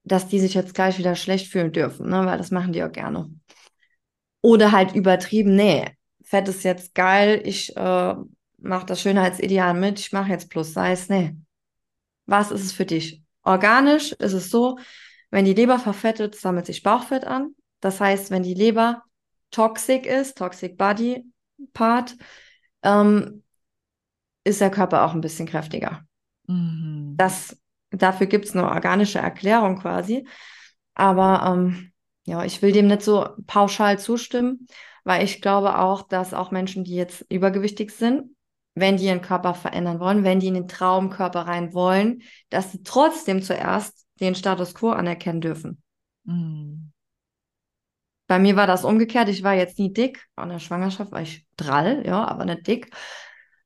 [0.03, 2.27] dass die sich jetzt gleich wieder schlecht fühlen dürfen, ne?
[2.27, 3.31] weil das machen die auch gerne.
[4.41, 5.87] Oder halt übertrieben, nee,
[6.31, 8.15] Fett ist jetzt geil, ich äh,
[8.59, 11.37] mache das Schönheitsideal mit, ich mache jetzt plus Size, nee.
[12.27, 13.25] Was ist es für dich?
[13.43, 14.79] Organisch ist es so,
[15.31, 17.57] wenn die Leber verfettet, sammelt sich Bauchfett an.
[17.81, 19.03] Das heißt, wenn die Leber
[19.51, 21.25] toxic ist, Toxic Body
[21.73, 22.17] Part,
[22.85, 23.43] ähm,
[24.45, 26.05] ist der Körper auch ein bisschen kräftiger.
[26.47, 27.15] Mhm.
[27.17, 27.61] Das,
[27.91, 30.29] dafür gibt es eine organische Erklärung quasi.
[30.95, 31.91] Aber ähm,
[32.25, 34.69] ja, ich will dem nicht so pauschal zustimmen,
[35.05, 38.37] weil ich glaube auch, dass auch Menschen, die jetzt übergewichtig sind,
[38.75, 42.83] wenn die ihren Körper verändern wollen, wenn die in den Traumkörper rein wollen, dass sie
[42.83, 45.83] trotzdem zuerst den Status quo anerkennen dürfen.
[46.25, 46.93] Mhm.
[48.27, 49.29] Bei mir war das umgekehrt.
[49.29, 50.25] Ich war jetzt nie dick.
[50.37, 52.95] An der Schwangerschaft war ich drall, ja, aber nicht dick.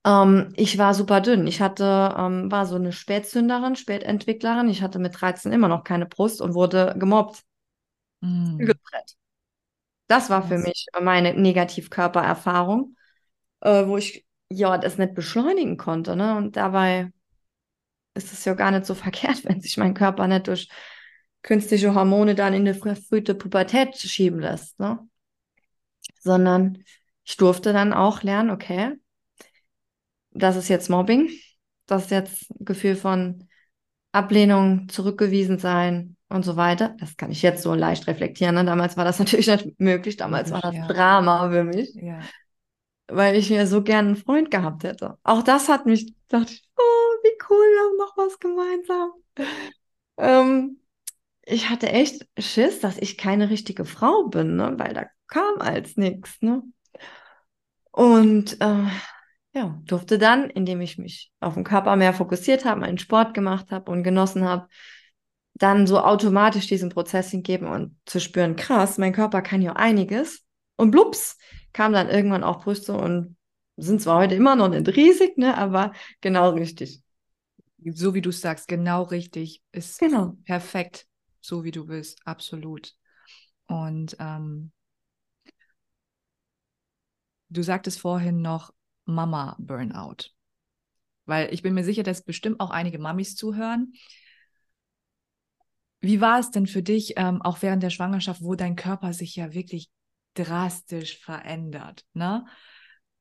[0.07, 1.47] Ähm, ich war super dünn.
[1.47, 4.69] Ich hatte, ähm, war so eine Spätzünderin, Spätentwicklerin.
[4.69, 7.43] Ich hatte mit 13 immer noch keine Brust und wurde gemobbt.
[8.21, 8.71] Mm.
[10.07, 12.97] Das war für mich meine Negativkörpererfahrung,
[13.61, 16.17] äh, wo ich ja das nicht beschleunigen konnte.
[16.17, 16.37] Ne?
[16.37, 17.11] Und dabei
[18.15, 20.69] ist es ja gar nicht so verkehrt, wenn sich mein Körper nicht durch
[21.43, 24.79] künstliche Hormone dann in eine verfrühte Pubertät schieben lässt.
[24.79, 24.99] Ne?
[26.21, 26.83] Sondern
[27.25, 28.95] ich durfte dann auch lernen, okay,
[30.31, 31.31] das ist jetzt Mobbing,
[31.87, 33.49] das ist jetzt ein Gefühl von
[34.13, 36.95] Ablehnung, zurückgewiesen sein und so weiter.
[36.99, 38.55] Das kann ich jetzt so leicht reflektieren.
[38.57, 38.65] Ne?
[38.65, 40.17] Damals war das natürlich nicht möglich.
[40.17, 40.87] Damals war das ja.
[40.87, 41.95] Drama für mich.
[41.95, 42.21] Ja.
[43.07, 45.19] Weil ich mir so gern einen Freund gehabt hätte.
[45.23, 46.81] Auch das hat mich, dachte ich, oh,
[47.23, 49.11] wie cool, wir haben noch was gemeinsam.
[50.17, 50.79] Ähm,
[51.43, 54.75] ich hatte echt Schiss, dass ich keine richtige Frau bin, ne?
[54.77, 56.41] weil da kam als nichts.
[56.41, 56.63] Ne?
[57.91, 58.87] Und äh,
[59.53, 63.71] ja, durfte dann, indem ich mich auf den Körper mehr fokussiert habe, meinen Sport gemacht
[63.71, 64.67] habe und genossen habe,
[65.55, 70.43] dann so automatisch diesen Prozess hingeben und zu spüren, krass, mein Körper kann ja einiges.
[70.77, 71.39] Und blups,
[71.73, 73.37] kam dann irgendwann auch Brüste und
[73.77, 77.03] sind zwar heute immer noch nicht riesig, ne, aber genau richtig.
[77.85, 79.63] So wie du sagst, genau richtig.
[79.73, 80.37] Ist genau.
[80.45, 81.07] perfekt,
[81.41, 82.95] so wie du bist, absolut.
[83.67, 84.73] Und ähm,
[87.49, 88.73] du sagtest vorhin noch,
[89.07, 90.31] Mama-Burnout?
[91.27, 93.93] Weil ich bin mir sicher, dass bestimmt auch einige Mamis zuhören.
[96.05, 99.37] Wie war es denn für dich, ähm, auch während der Schwangerschaft, wo dein Körper sich
[99.37, 99.89] ja wirklich
[100.35, 102.05] drastisch verändert?
[102.13, 102.45] Ne?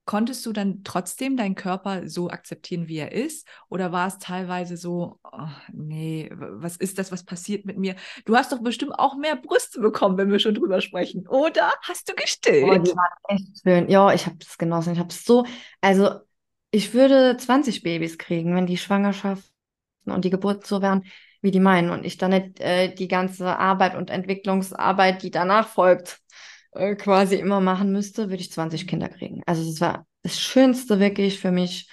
[0.03, 3.47] Konntest du dann trotzdem deinen Körper so akzeptieren, wie er ist?
[3.69, 7.95] Oder war es teilweise so, oh, nee, was ist das, was passiert mit mir?
[8.25, 11.25] Du hast doch bestimmt auch mehr Brüste bekommen, wenn wir schon drüber sprechen.
[11.29, 12.65] Oder hast du gestillt?
[12.65, 13.87] Oh, die waren echt schön.
[13.87, 14.91] Ja, ich habe es genossen.
[14.91, 15.45] Ich habe es so,
[15.79, 16.19] also
[16.69, 19.53] ich würde 20 Babys kriegen, wenn die Schwangerschaften
[20.03, 21.05] und die Geburten so wären,
[21.43, 21.91] wie die meinen.
[21.91, 26.19] Und ich dann nicht äh, die ganze Arbeit und Entwicklungsarbeit, die danach folgt,
[26.71, 29.43] äh, quasi immer machen müsste, würde ich 20 Kinder kriegen.
[29.45, 31.89] Also es war das Schönste wirklich für mich,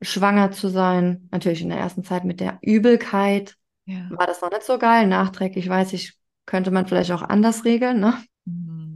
[0.00, 1.28] schwanger zu sein.
[1.30, 4.08] Natürlich in der ersten Zeit mit der Übelkeit ja.
[4.10, 5.06] war das noch nicht so geil.
[5.06, 6.14] Nachträglich weiß ich,
[6.46, 8.00] könnte man vielleicht auch anders regeln.
[8.00, 8.14] Ne?
[8.44, 8.94] Mhm.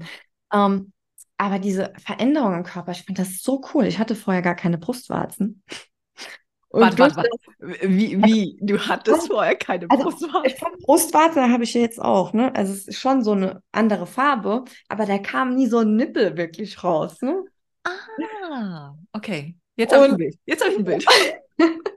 [0.53, 0.93] Ähm,
[1.37, 3.87] aber diese Veränderung im Körper, ich finde das so cool.
[3.87, 5.63] Ich hatte vorher gar keine Brustwarzen.
[6.71, 7.89] Und warte, warte, warte.
[7.89, 8.59] Wie, wie?
[8.61, 10.11] Du hattest vorher keine also?
[10.85, 12.55] Brustwarzen habe ich jetzt auch, ne?
[12.55, 16.37] Also es ist schon so eine andere Farbe, aber da kam nie so ein Nippel
[16.37, 17.43] wirklich raus, ne?
[17.85, 19.57] Ah, okay.
[19.77, 20.39] Jetzt habe ich ein Bild.
[20.45, 21.07] Jetzt habe ich ein Bild.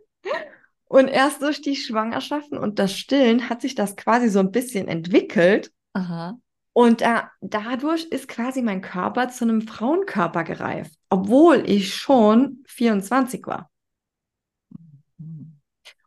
[0.85, 4.87] und erst durch die Schwangerschaften und das Stillen hat sich das quasi so ein bisschen
[4.87, 5.71] entwickelt.
[5.93, 6.37] Aha.
[6.73, 13.45] Und äh, dadurch ist quasi mein Körper zu einem Frauenkörper gereift, obwohl ich schon 24
[13.45, 13.69] war.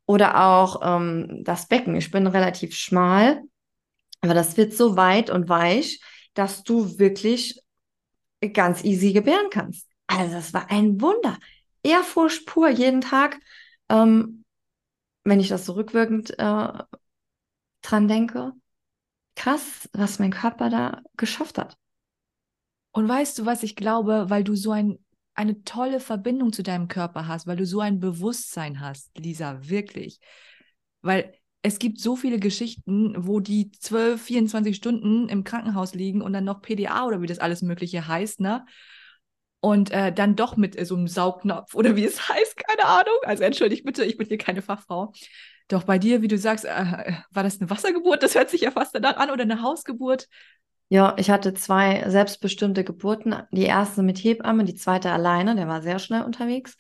[0.07, 1.97] Oder auch ähm, das Becken.
[1.97, 3.43] Ich bin relativ schmal,
[4.21, 6.01] aber das wird so weit und weich,
[6.35, 7.61] dass du wirklich
[8.53, 9.89] ganz easy gebären kannst.
[10.07, 11.39] Also das war ein Wunder.
[11.83, 13.39] Ehrfurcht pur jeden Tag.
[13.89, 14.45] Ähm,
[15.25, 16.73] wenn ich das so rückwirkend äh,
[17.83, 18.53] dran denke,
[19.37, 21.77] krass, was mein Körper da geschafft hat.
[22.93, 25.04] Und weißt du, was ich glaube, weil du so ein
[25.35, 30.21] eine tolle Verbindung zu deinem Körper hast, weil du so ein Bewusstsein hast, Lisa, wirklich.
[31.03, 36.33] Weil es gibt so viele Geschichten, wo die 12, 24 Stunden im Krankenhaus liegen und
[36.33, 38.65] dann noch PDA oder wie das alles Mögliche heißt, ne?
[39.61, 43.17] Und äh, dann doch mit äh, so einem Saugnapf oder wie es heißt, keine Ahnung.
[43.23, 45.13] Also entschuldigt bitte, ich bin hier keine Fachfrau.
[45.69, 48.23] Doch bei dir, wie du sagst, äh, war das eine Wassergeburt?
[48.23, 50.29] Das hört sich ja fast danach an oder eine Hausgeburt?
[50.89, 53.35] Ja, ich hatte zwei selbstbestimmte Geburten.
[53.51, 56.77] Die erste mit Hebamme, die zweite alleine, der war sehr schnell unterwegs.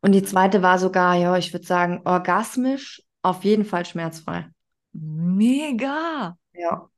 [0.00, 4.48] Und die zweite war sogar, ja, ich würde sagen, orgasmisch, auf jeden Fall schmerzfrei.
[4.92, 6.36] Mega.
[6.52, 6.88] Ja.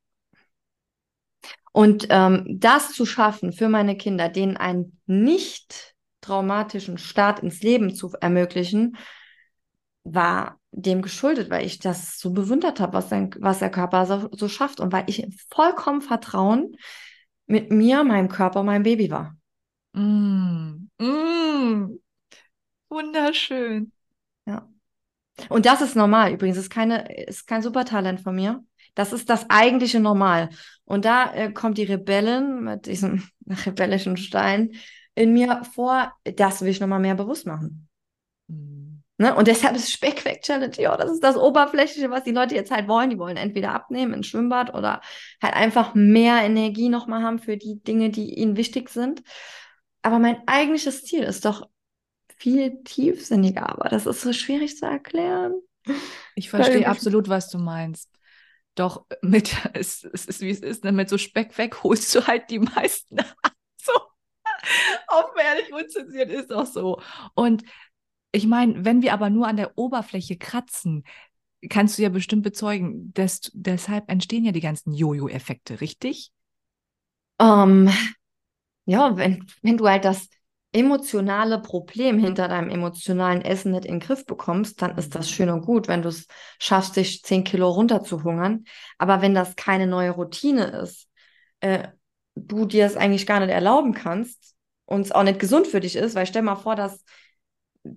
[1.72, 7.94] Und ähm, das zu schaffen für meine Kinder, denen einen nicht traumatischen Start ins Leben
[7.94, 8.96] zu ermöglichen,
[10.14, 14.48] war dem geschuldet, weil ich das so bewundert habe, was, was der Körper so, so
[14.48, 16.76] schafft und weil ich vollkommen Vertrauen
[17.46, 19.36] mit mir, meinem Körper, meinem Baby war.
[19.94, 21.98] Mm, mm,
[22.88, 23.92] wunderschön.
[24.46, 24.68] Ja.
[25.48, 26.56] Und das ist normal übrigens.
[26.56, 28.64] Das ist, keine, ist kein Supertalent von mir.
[28.94, 30.50] Das ist das eigentliche Normal.
[30.84, 33.22] Und da äh, kommt die Rebellin mit diesem
[33.66, 34.72] rebellischen Stein
[35.14, 36.12] in mir vor.
[36.24, 37.88] Das will ich nochmal mehr bewusst machen.
[38.48, 38.97] Mhm.
[39.18, 39.34] Ne?
[39.34, 42.70] Und deshalb ist Speck weg Challenge, ja, das ist das Oberflächliche, was die Leute jetzt
[42.70, 43.10] halt wollen.
[43.10, 45.00] Die wollen entweder abnehmen ins Schwimmbad oder
[45.42, 49.22] halt einfach mehr Energie nochmal haben für die Dinge, die ihnen wichtig sind.
[50.02, 51.68] Aber mein eigentliches Ziel ist doch
[52.36, 55.60] viel tiefsinniger, aber das ist so schwierig zu erklären.
[56.36, 58.10] Ich verstehe absolut, was du meinst.
[58.76, 60.92] Doch mit, es, es ist wie es ist, ne?
[60.92, 63.16] mit so Speck weg holst du halt die meisten
[63.76, 63.92] so.
[65.08, 67.00] Auf ehrlich unzensiert ist auch so.
[67.34, 67.64] Und
[68.32, 71.04] ich meine, wenn wir aber nur an der Oberfläche kratzen,
[71.68, 76.30] kannst du ja bestimmt bezeugen, dass deshalb entstehen ja die ganzen Jojo-Effekte, richtig?
[77.40, 77.90] Um, ähm,
[78.84, 80.28] ja, wenn, wenn du halt das
[80.72, 85.48] emotionale Problem hinter deinem emotionalen Essen nicht in den Griff bekommst, dann ist das schön
[85.50, 86.26] und gut, wenn du es
[86.58, 88.64] schaffst, dich 10 Kilo runterzuhungern.
[88.98, 91.08] Aber wenn das keine neue Routine ist,
[91.60, 91.88] äh,
[92.34, 94.54] du dir es eigentlich gar nicht erlauben kannst
[94.84, 97.04] und es auch nicht gesund für dich ist, weil stell mal vor, dass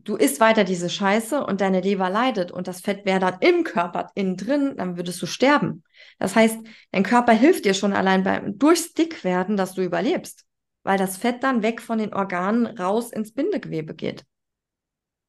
[0.04, 3.64] du isst weiter diese Scheiße und deine Leber leidet und das Fett wäre dann im
[3.64, 5.84] Körper innen drin, dann würdest du sterben.
[6.20, 6.60] Das heißt,
[6.92, 10.46] dein Körper hilft dir schon allein beim durchs Dickwerden, dass du überlebst,
[10.84, 14.26] weil das Fett dann weg von den Organen raus ins Bindegewebe geht.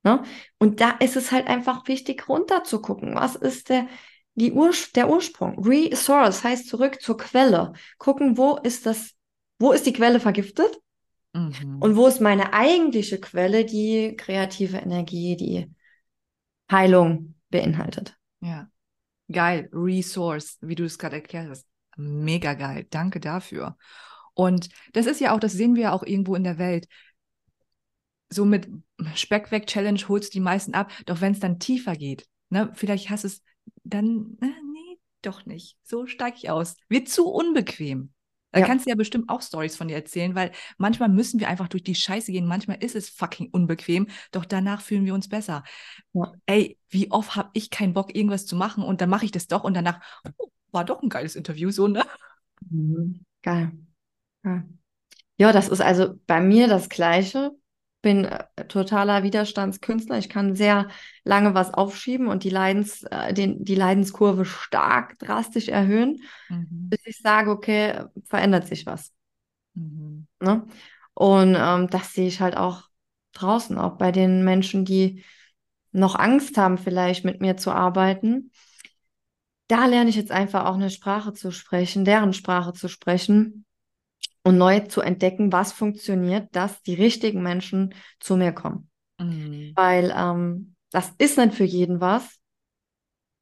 [0.05, 0.23] Ne?
[0.59, 3.15] Und da ist es halt einfach wichtig, runter zu gucken.
[3.15, 3.87] Was ist der,
[4.35, 5.65] die Ur der Ursprung?
[5.65, 7.73] Resource heißt zurück zur Quelle.
[7.99, 9.13] Gucken, wo ist das,
[9.59, 10.79] wo ist die Quelle vergiftet?
[11.33, 11.79] Mhm.
[11.81, 15.71] Und wo ist meine eigentliche Quelle, die kreative Energie, die
[16.71, 18.17] Heilung beinhaltet?
[18.41, 18.71] Ja,
[19.31, 19.69] geil.
[19.73, 21.67] Resource, wie du es gerade erklärt hast.
[21.97, 22.87] Mega geil.
[22.91, 23.77] Danke dafür.
[24.35, 26.89] Und das ist ja auch, das sehen wir ja auch irgendwo in der Welt.
[28.31, 28.69] So mit
[29.15, 30.91] Speck weg Challenge holst du die meisten ab.
[31.07, 33.43] Doch wenn es dann tiefer geht, ne, vielleicht hast es
[33.85, 35.77] dann, äh, nee, doch nicht.
[35.83, 36.77] So steige ich aus.
[36.89, 38.13] Wird zu unbequem.
[38.53, 38.67] Da ja.
[38.67, 41.83] kannst du ja bestimmt auch Stories von dir erzählen, weil manchmal müssen wir einfach durch
[41.83, 42.47] die Scheiße gehen.
[42.47, 45.65] Manchmal ist es fucking unbequem, doch danach fühlen wir uns besser.
[46.13, 46.33] Ja.
[46.47, 49.49] Ey, wie oft habe ich keinen Bock, irgendwas zu machen und dann mache ich das
[49.49, 50.01] doch und danach
[50.39, 52.05] oh, war doch ein geiles Interview, so, ne?
[52.71, 53.25] Mhm.
[53.43, 53.73] Geil.
[54.45, 54.65] Ja.
[55.37, 57.53] ja, das ist also bei mir das Gleiche
[58.03, 60.19] bin äh, totaler Widerstandskünstler.
[60.19, 60.89] Ich kann sehr
[61.25, 66.89] lange was aufschieben und die, Leidens, äh, den, die Leidenskurve stark drastisch erhöhen, mhm.
[66.91, 69.13] bis ich sage, okay, verändert sich was.
[69.75, 70.27] Mhm.
[70.41, 70.67] Ne?
[71.15, 72.83] Und ähm, das sehe ich halt auch
[73.33, 75.25] draußen, auch bei den Menschen, die
[75.93, 78.51] noch Angst haben, vielleicht mit mir zu arbeiten.
[79.69, 83.65] Da lerne ich jetzt einfach auch eine Sprache zu sprechen, deren Sprache zu sprechen,
[84.45, 88.91] und neu zu entdecken, was funktioniert, dass die richtigen Menschen zu mir kommen.
[89.19, 89.73] Mhm.
[89.75, 92.39] Weil ähm, das ist nicht für jeden was.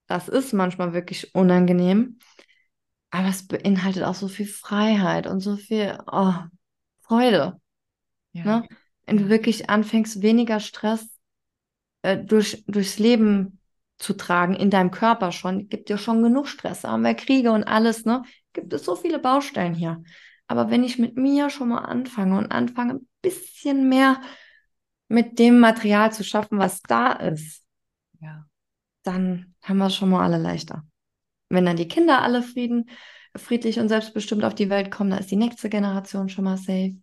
[0.07, 2.19] Das ist manchmal wirklich unangenehm.
[3.11, 6.35] Aber es beinhaltet auch so viel Freiheit und so viel oh,
[7.01, 7.61] Freude.
[8.33, 8.45] Ja.
[8.45, 8.69] Ne?
[9.07, 11.07] Wenn du wirklich anfängst, weniger Stress
[12.03, 13.59] äh, durch, durchs Leben
[13.99, 16.85] zu tragen, in deinem Körper schon, gibt dir schon genug Stress.
[16.85, 18.23] haben wir Kriege und alles, ne?
[18.53, 20.03] Gibt es so viele Baustellen hier.
[20.51, 24.21] Aber wenn ich mit mir schon mal anfange und anfange, ein bisschen mehr
[25.07, 27.65] mit dem Material zu schaffen, was da ist,
[28.21, 28.45] ja.
[29.05, 30.85] dann haben wir es schon mal alle leichter.
[31.51, 32.91] Wenn dann die Kinder alle Frieden,
[33.37, 36.97] friedlich und selbstbestimmt auf die Welt kommen, dann ist die nächste Generation schon mal safe.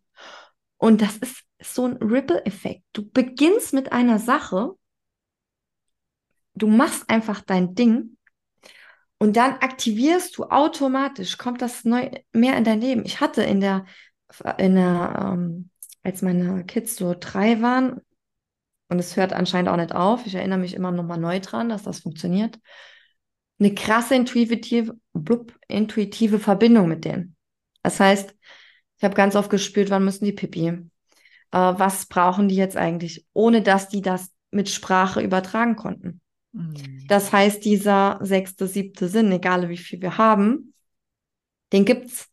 [0.76, 2.84] Und das ist so ein Ripple-Effekt.
[2.92, 4.72] Du beginnst mit einer Sache,
[6.54, 8.17] du machst einfach dein Ding
[9.20, 13.04] und dann aktivierst du automatisch, kommt das neu mehr in dein Leben.
[13.06, 13.86] Ich hatte in der,
[14.58, 15.70] in der, ähm,
[16.04, 18.02] als meine Kids so drei waren,
[18.90, 21.70] und es hört anscheinend auch nicht auf, ich erinnere mich immer noch mal neu dran,
[21.70, 22.60] dass das funktioniert,
[23.60, 27.36] eine krasse intuitive, blub, intuitive Verbindung mit denen.
[27.82, 28.36] Das heißt,
[28.98, 30.68] ich habe ganz oft gespürt, wann müssen die Pipi?
[30.68, 30.84] Äh,
[31.52, 33.26] was brauchen die jetzt eigentlich?
[33.34, 36.22] Ohne dass die das mit Sprache übertragen konnten.
[36.58, 37.06] Mhm.
[37.08, 40.74] Das heißt, dieser sechste, siebte Sinn, egal wie viel wir haben,
[41.72, 42.30] den gibt's.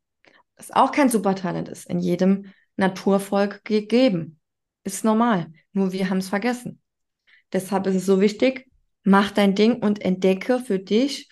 [0.56, 4.40] Das auch kein Supertalent ist, in jedem Naturvolk gegeben.
[4.84, 5.52] Ist normal.
[5.72, 6.80] Nur wir haben es vergessen.
[7.52, 8.68] Deshalb ist es so wichtig,
[9.02, 11.28] mach dein Ding und entdecke für dich,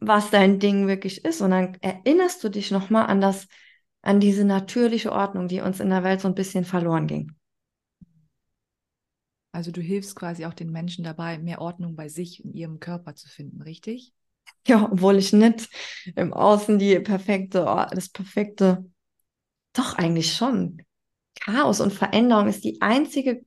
[0.00, 1.40] was dein Ding wirklich ist.
[1.40, 3.46] Und dann erinnerst du dich nochmal an das,
[4.02, 7.37] an diese natürliche Ordnung, die uns in der Welt so ein bisschen verloren ging.
[9.52, 13.14] Also du hilfst quasi auch den Menschen dabei, mehr Ordnung bei sich und ihrem Körper
[13.14, 14.12] zu finden, richtig?
[14.66, 15.68] Ja, obwohl ich nicht
[16.14, 18.84] im Außen die perfekte, das perfekte,
[19.72, 20.82] doch eigentlich schon.
[21.40, 23.44] Chaos und Veränderung ist die einzige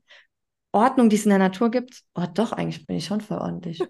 [0.71, 2.01] Ordnung, die es in der Natur gibt.
[2.15, 3.81] Oh, doch, eigentlich bin ich schon verordentlich.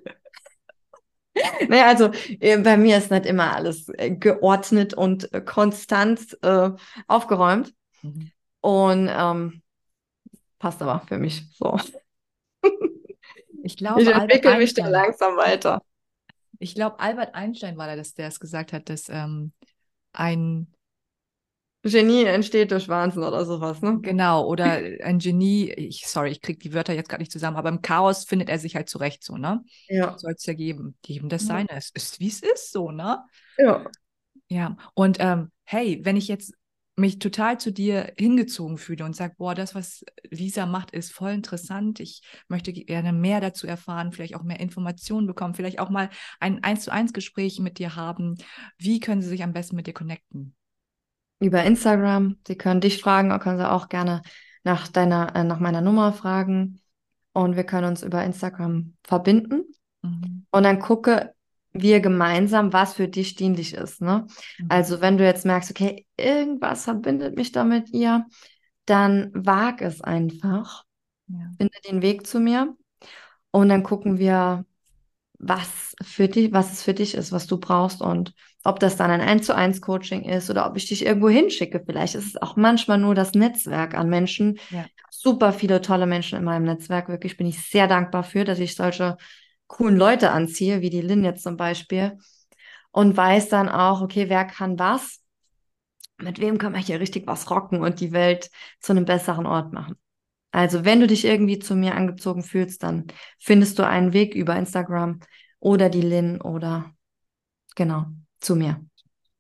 [1.70, 6.72] naja, also äh, bei mir ist nicht immer alles äh, geordnet und äh, konstant äh,
[7.08, 7.74] aufgeräumt.
[8.02, 8.32] Mhm.
[8.62, 9.62] Und ähm,
[10.62, 11.78] passt aber für mich so.
[13.64, 14.92] Ich glaube, Ich Albert entwickle mich da Einstein.
[14.92, 15.82] langsam weiter.
[16.60, 19.54] Ich glaube, Albert Einstein war der, der es gesagt hat, dass ähm,
[20.14, 20.68] ein
[21.84, 24.00] Genie entsteht durch Wahnsinn oder sowas, ne?
[24.02, 24.66] Genau, oder
[25.04, 28.24] ein Genie, ich, sorry, ich kriege die Wörter jetzt gerade nicht zusammen, aber im Chaos
[28.26, 29.64] findet er sich halt zurecht so, ne?
[29.88, 30.16] Ja.
[30.20, 30.96] Soll es ja geben.
[31.02, 31.48] Geben das Ja.
[31.48, 31.70] Seine.
[31.72, 33.24] Es ist, wie es ist, so, ne?
[33.58, 33.86] Ja.
[34.48, 34.78] Ja.
[34.94, 36.54] Und ähm, hey, wenn ich jetzt
[37.02, 41.32] mich total zu dir hingezogen fühle und sage, boah, das, was Lisa macht, ist voll
[41.32, 42.00] interessant.
[42.00, 46.64] Ich möchte gerne mehr dazu erfahren, vielleicht auch mehr Informationen bekommen, vielleicht auch mal ein
[46.64, 48.38] eins zu eins Gespräch mit dir haben.
[48.78, 50.56] Wie können sie sich am besten mit dir connecten?
[51.40, 52.38] Über Instagram.
[52.48, 54.22] Sie können dich fragen, können sie auch gerne
[54.64, 56.80] nach deiner, äh, nach meiner Nummer fragen.
[57.34, 59.64] Und wir können uns über Instagram verbinden.
[60.02, 60.46] Mhm.
[60.52, 61.34] Und dann gucke
[61.74, 64.28] wir gemeinsam, was für dich dienlich ist, ne?
[64.60, 64.66] Mhm.
[64.70, 68.26] Also wenn du jetzt merkst, okay, irgendwas verbindet mich da mit ihr,
[68.86, 70.84] dann wag es einfach.
[71.28, 71.50] ja.
[71.58, 72.76] Finde den Weg zu mir.
[73.52, 74.66] Und dann gucken wir,
[75.38, 79.10] was für dich, was es für dich ist, was du brauchst und ob das dann
[79.10, 81.82] ein 1 zu 1 Coaching ist oder ob ich dich irgendwo hinschicke.
[81.84, 84.60] Vielleicht ist es auch manchmal nur das Netzwerk an Menschen.
[84.70, 84.86] Ja.
[85.10, 87.10] Super viele tolle Menschen in meinem Netzwerk.
[87.10, 89.18] Wirklich bin ich sehr dankbar für, dass ich solche
[89.72, 92.18] coolen Leute anziehe, wie die Lynn jetzt zum Beispiel.
[92.92, 95.22] Und weiß dann auch, okay, wer kann was?
[96.18, 98.52] Mit wem kann man hier richtig was rocken und die Welt
[98.82, 99.96] zu einem besseren Ort machen?
[100.52, 103.08] Also, wenn du dich irgendwie zu mir angezogen fühlst, dann
[103.40, 105.22] findest du einen Weg über Instagram
[105.60, 106.94] oder die Lynn oder
[107.76, 108.08] genau
[108.42, 108.86] zu mir.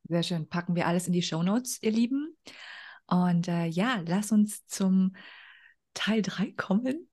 [0.08, 0.48] Sehr schön.
[0.48, 2.38] Packen wir alles in die Shownotes, ihr Lieben.
[3.06, 5.14] Und äh, ja, lass uns zum
[5.94, 7.10] Teil 3 kommen.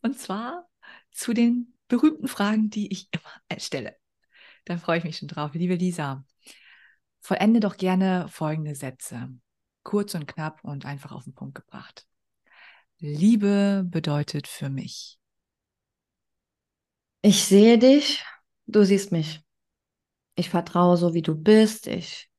[0.00, 0.66] Und zwar
[1.12, 3.96] zu den berühmten Fragen, die ich immer stelle.
[4.64, 5.54] Da freue ich mich schon drauf.
[5.54, 6.24] Liebe Lisa,
[7.20, 9.28] vollende doch gerne folgende Sätze.
[9.82, 12.06] Kurz und knapp und einfach auf den Punkt gebracht.
[12.98, 15.18] Liebe bedeutet für mich.
[17.20, 18.24] Ich sehe dich,
[18.66, 19.42] du siehst mich.
[20.36, 21.86] Ich vertraue so, wie du bist.
[21.86, 22.30] Ich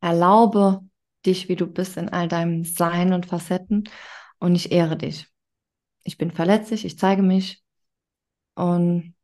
[0.00, 0.80] erlaube
[1.24, 3.88] dich, wie du bist, in all deinem Sein und Facetten.
[4.38, 5.26] Und ich ehre dich.
[6.04, 7.64] Ich bin verletzlich, ich zeige mich
[8.56, 9.14] und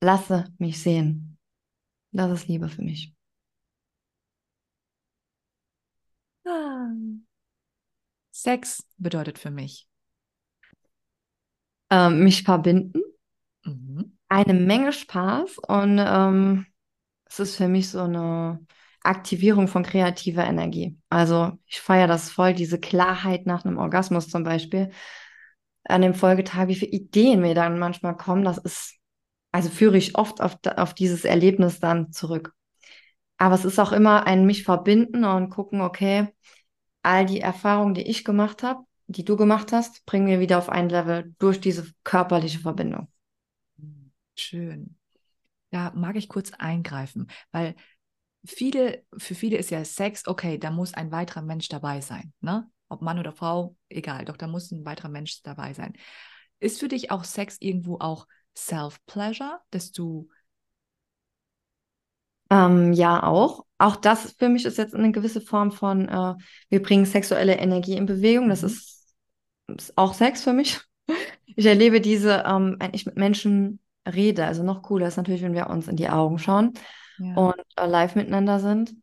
[0.00, 1.38] lasse mich sehen.
[2.12, 3.14] Das ist Liebe für mich.
[6.44, 6.90] Ah.
[8.32, 9.86] Sex bedeutet für mich.
[11.90, 13.00] Ähm, mich verbinden,
[13.64, 14.18] Mhm.
[14.28, 16.66] eine Menge Spaß und ähm,
[17.26, 18.60] es ist für mich so eine
[19.02, 20.98] Aktivierung von kreativer Energie.
[21.10, 24.90] Also ich feiere das voll, diese Klarheit nach einem Orgasmus zum Beispiel.
[25.88, 28.96] An dem Folgetag, wie viele Ideen mir dann manchmal kommen, das ist,
[29.52, 32.52] also führe ich oft auf, auf dieses Erlebnis dann zurück.
[33.38, 36.28] Aber es ist auch immer ein mich verbinden und gucken, okay,
[37.02, 40.68] all die Erfahrungen, die ich gemacht habe, die du gemacht hast, bringen wir wieder auf
[40.68, 43.08] ein Level durch diese körperliche Verbindung.
[44.36, 44.96] Schön.
[45.70, 47.74] Da mag ich kurz eingreifen, weil
[48.44, 52.70] viele, für viele ist ja Sex, okay, da muss ein weiterer Mensch dabei sein, ne?
[52.88, 55.94] Ob Mann oder Frau, egal, doch da muss ein weiterer Mensch dabei sein.
[56.60, 58.26] Ist für dich auch Sex irgendwo auch
[58.56, 60.28] Self-Pleasure, dass du,
[62.50, 63.64] Ähm, ja, auch.
[63.78, 66.34] Auch das für mich ist jetzt eine gewisse Form von, äh,
[66.70, 68.48] wir bringen sexuelle Energie in Bewegung.
[68.48, 68.66] Das Mhm.
[68.66, 69.14] ist,
[69.68, 70.80] ist auch Sex für mich.
[71.56, 74.46] Ich erlebe diese, ähm, wenn ich mit Menschen rede.
[74.46, 76.74] Also noch cooler ist natürlich, wenn wir uns in die Augen schauen
[77.18, 78.94] ja, und äh, live miteinander sind.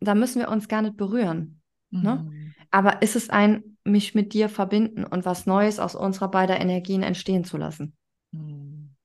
[0.00, 1.62] Da müssen wir uns gar nicht berühren.
[1.90, 2.26] ne?
[2.72, 7.02] Aber ist es ein, mich mit dir verbinden und was Neues aus unserer beider Energien
[7.02, 7.94] entstehen zu lassen?
[8.32, 8.96] Mhm.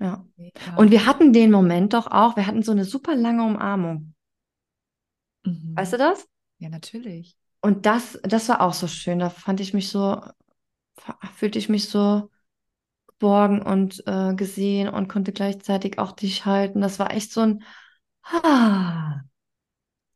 [0.00, 0.26] Ja.
[0.36, 0.76] Ja.
[0.76, 4.14] Und wir hatten den Moment doch auch, wir hatten so eine super lange Umarmung.
[5.44, 5.76] Mhm.
[5.76, 6.28] Weißt du das?
[6.58, 7.36] Ja, natürlich.
[7.60, 9.20] Und das, das war auch so schön.
[9.20, 10.20] Da fand ich mich so,
[11.34, 12.28] fühlte ich mich so
[13.06, 16.80] geborgen und äh, gesehen und konnte gleichzeitig auch dich halten.
[16.80, 17.62] Das war echt so ein,
[18.24, 19.20] ah,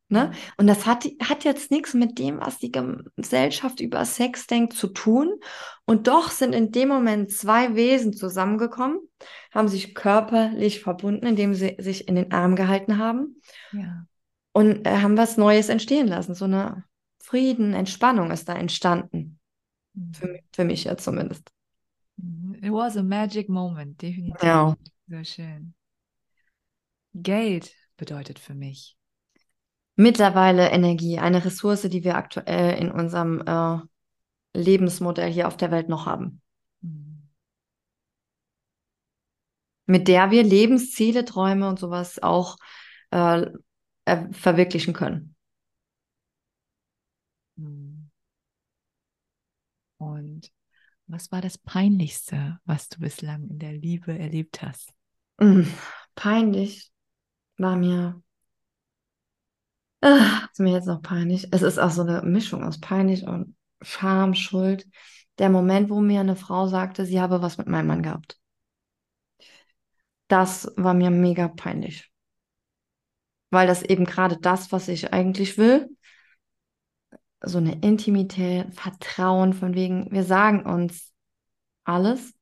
[0.09, 0.33] ne?
[0.57, 2.73] Und das hat, hat jetzt nichts mit dem, was die
[3.17, 5.35] Gesellschaft über Sex denkt, zu tun.
[5.85, 9.01] Und doch sind in dem Moment zwei Wesen zusammengekommen,
[9.53, 13.41] haben sich körperlich verbunden, indem sie sich in den Arm gehalten haben
[13.73, 14.07] Ja.
[14.53, 16.35] und äh, haben was Neues entstehen lassen.
[16.35, 16.85] So eine
[17.19, 19.39] Frieden, Entspannung ist da entstanden.
[20.13, 20.33] Für, Mhm.
[20.35, 21.51] mi- für mich ja zumindest.
[22.19, 22.55] Mhm.
[22.63, 24.43] It was a magic moment, definitiv.
[24.43, 24.77] Ja.
[25.09, 25.75] So schön.
[27.15, 28.97] Geld bedeutet für mich.
[29.97, 33.79] Mittlerweile Energie, eine Ressource, die wir aktuell in unserem äh,
[34.59, 36.43] Lebensmodell hier auf der Welt noch haben.
[36.83, 37.29] Mhm.
[39.87, 42.57] Mit der wir Lebensziele, Träume und sowas auch
[43.11, 43.47] äh,
[44.05, 45.35] äh, verwirklichen können.
[47.57, 48.11] Mhm.
[49.99, 50.53] Und
[51.09, 54.95] Was war das Peinlichste, was du bislang in der Liebe erlebt hast?
[55.39, 55.63] Mm,
[56.17, 56.93] peinlich
[57.59, 58.23] war mir.
[60.01, 61.49] Ah, ist mir jetzt noch peinlich.
[61.53, 64.87] Es ist auch so eine Mischung aus peinlich und Scham, Schuld.
[65.39, 68.39] Der Moment, wo mir eine Frau sagte, sie habe was mit meinem Mann gehabt.
[70.29, 72.11] Das war mir mega peinlich.
[73.51, 75.89] Weil das eben gerade das, was ich eigentlich will,
[77.43, 81.13] so eine Intimität, Vertrauen, von wegen, wir sagen uns
[81.85, 82.35] alles,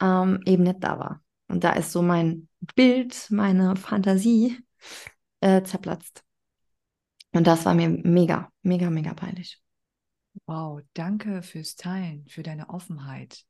[0.00, 1.22] ähm, eben nicht da war.
[1.48, 4.58] Und da ist so mein Bild, meine Fantasie
[5.40, 6.22] äh, zerplatzt.
[7.32, 9.60] Und das war mir mega, mega, mega peinlich.
[10.46, 13.44] Wow, danke fürs Teilen, für deine Offenheit.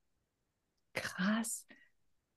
[0.93, 1.67] Krass,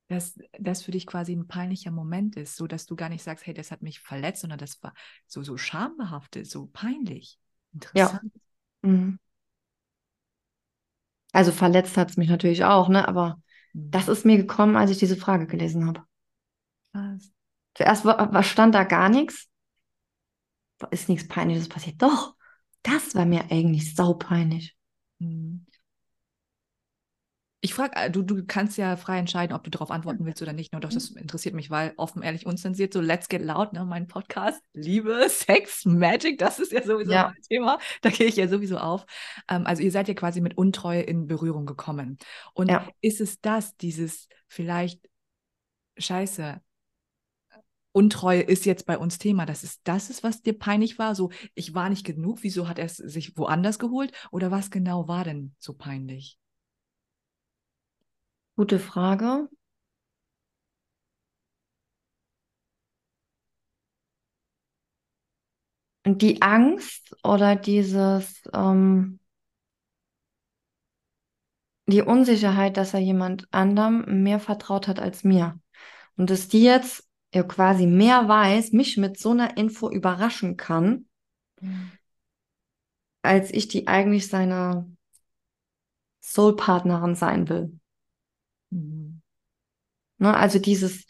[0.08, 3.46] dass das für dich quasi ein peinlicher Moment ist, so dass du gar nicht sagst,
[3.46, 4.94] hey, das hat mich verletzt, sondern das war
[5.26, 7.38] so so schambehaftet, so peinlich.
[7.72, 8.32] Interessant.
[8.82, 8.90] Ja.
[8.90, 9.18] Mhm.
[11.32, 13.08] Also verletzt hat es mich natürlich auch, ne?
[13.08, 13.40] Aber
[13.72, 13.90] mhm.
[13.90, 16.04] das ist mir gekommen, als ich diese Frage gelesen habe.
[16.92, 17.33] Krass.
[17.74, 18.06] Zuerst
[18.42, 19.48] stand da gar nichts.
[20.90, 22.00] Ist nichts Peinliches passiert.
[22.02, 22.34] Doch,
[22.82, 24.76] das war mir eigentlich saupeinlich.
[25.18, 25.66] Mhm.
[27.64, 30.52] Ich frage, äh, du, du kannst ja frei entscheiden, ob du darauf antworten willst oder
[30.52, 30.72] nicht.
[30.72, 34.06] Nur doch, das interessiert mich, weil offen, ehrlich, unzensiert, so Let's Get Loud, ne, mein
[34.06, 37.32] Podcast, Liebe, Sex, Magic, das ist ja sowieso ja.
[37.32, 37.78] mein Thema.
[38.02, 39.06] Da gehe ich ja sowieso auf.
[39.48, 42.18] Ähm, also ihr seid ja quasi mit Untreue in Berührung gekommen.
[42.52, 42.86] Und ja.
[43.00, 45.00] ist es das, dieses vielleicht,
[45.96, 46.60] scheiße,
[47.94, 49.46] Untreue ist jetzt bei uns Thema.
[49.46, 51.14] Das ist das ist, was dir peinlich war.
[51.14, 52.40] So, ich war nicht genug.
[52.42, 54.12] Wieso hat er es sich woanders geholt?
[54.32, 56.38] Oder was genau war denn so peinlich?
[58.56, 59.48] Gute Frage.
[66.06, 69.18] Die Angst oder dieses, ähm,
[71.86, 75.58] die Unsicherheit, dass er jemand anderem mehr vertraut hat als mir.
[76.16, 77.03] Und dass die jetzt
[77.34, 81.06] ja quasi mehr weiß, mich mit so einer Info überraschen kann,
[83.22, 84.90] als ich die eigentlich seine
[86.22, 87.78] Soul-Partnerin sein will.
[88.70, 89.20] Mhm.
[90.18, 91.06] Ne, also dieses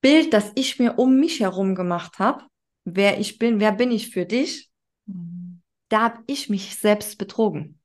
[0.00, 2.44] Bild, das ich mir um mich herum gemacht habe,
[2.84, 4.70] wer ich bin, wer bin ich für dich,
[5.06, 5.62] mhm.
[5.88, 7.80] da habe ich mich selbst betrogen.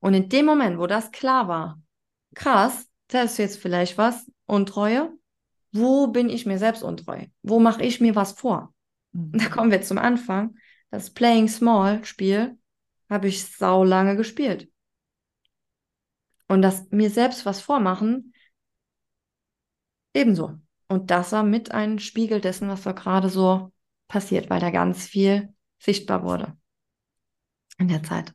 [0.00, 1.80] Und in dem Moment, wo das klar war,
[2.34, 5.17] krass, das ist jetzt vielleicht was, Untreue,
[5.72, 7.26] wo bin ich mir selbst untreu?
[7.42, 8.74] Wo mache ich mir was vor?
[9.12, 9.32] Mhm.
[9.32, 10.56] Da kommen wir zum Anfang.
[10.90, 12.58] Das Playing Small Spiel
[13.10, 14.70] habe ich sau lange gespielt.
[16.46, 18.32] Und das mir selbst was vormachen,
[20.14, 20.58] Ebenso.
[20.88, 23.72] Und das war mit ein Spiegel dessen, was da gerade so
[24.08, 26.56] passiert, weil da ganz viel sichtbar wurde
[27.78, 28.34] in der Zeit.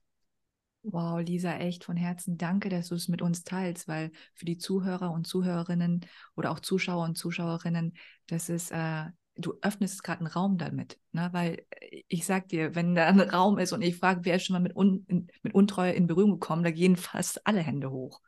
[0.84, 4.58] Wow, Lisa, echt von Herzen danke, dass du es mit uns teilst, weil für die
[4.58, 6.06] Zuhörer und Zuhörerinnen
[6.36, 7.94] oder auch Zuschauer und Zuschauerinnen,
[8.28, 9.06] das ist, äh,
[9.36, 11.30] du öffnest gerade einen Raum damit, ne?
[11.32, 14.46] weil äh, ich sag dir, wenn da ein Raum ist und ich frage, wer ist
[14.46, 17.90] schon mal mit, Un in, mit Untreue in Berührung gekommen, da gehen fast alle Hände
[17.90, 18.20] hoch.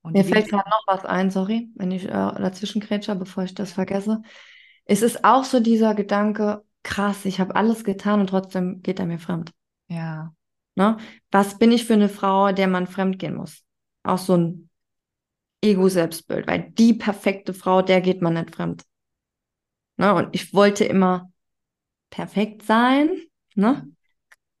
[0.00, 3.54] Und Mir fällt gerade noch was ein, sorry, wenn ich äh, dazwischen grätsche, bevor ich
[3.54, 4.22] das vergesse.
[4.84, 9.06] Es ist auch so dieser Gedanke, krass, ich habe alles getan und trotzdem geht er
[9.06, 9.50] mir fremd.
[9.88, 10.32] Ja.
[10.76, 10.98] Ne?
[11.30, 13.64] Was bin ich für eine Frau, der man fremd gehen muss?
[14.04, 14.70] Auch so ein
[15.62, 18.84] Ego-Selbstbild, weil die perfekte Frau, der geht man nicht fremd.
[19.96, 20.14] Ne?
[20.14, 21.32] Und ich wollte immer
[22.10, 23.18] perfekt sein,
[23.54, 23.88] ne?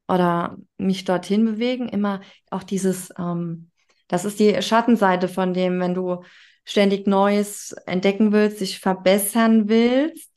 [0.08, 3.70] Oder mich dorthin bewegen, immer auch dieses, ähm,
[4.08, 6.22] das ist die Schattenseite von dem, wenn du
[6.64, 10.30] ständig Neues entdecken willst, dich verbessern willst,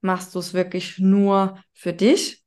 [0.00, 2.42] machst du es wirklich nur für dich?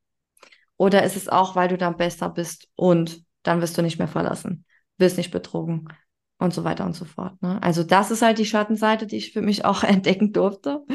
[0.79, 4.07] Oder ist es auch, weil du dann besser bist und dann wirst du nicht mehr
[4.07, 4.63] verlassen,
[4.97, 5.89] wirst nicht betrogen
[6.37, 7.39] und so weiter und so fort.
[7.41, 7.61] Ne?
[7.61, 10.85] Also das ist halt die Schattenseite, die ich für mich auch entdecken durfte.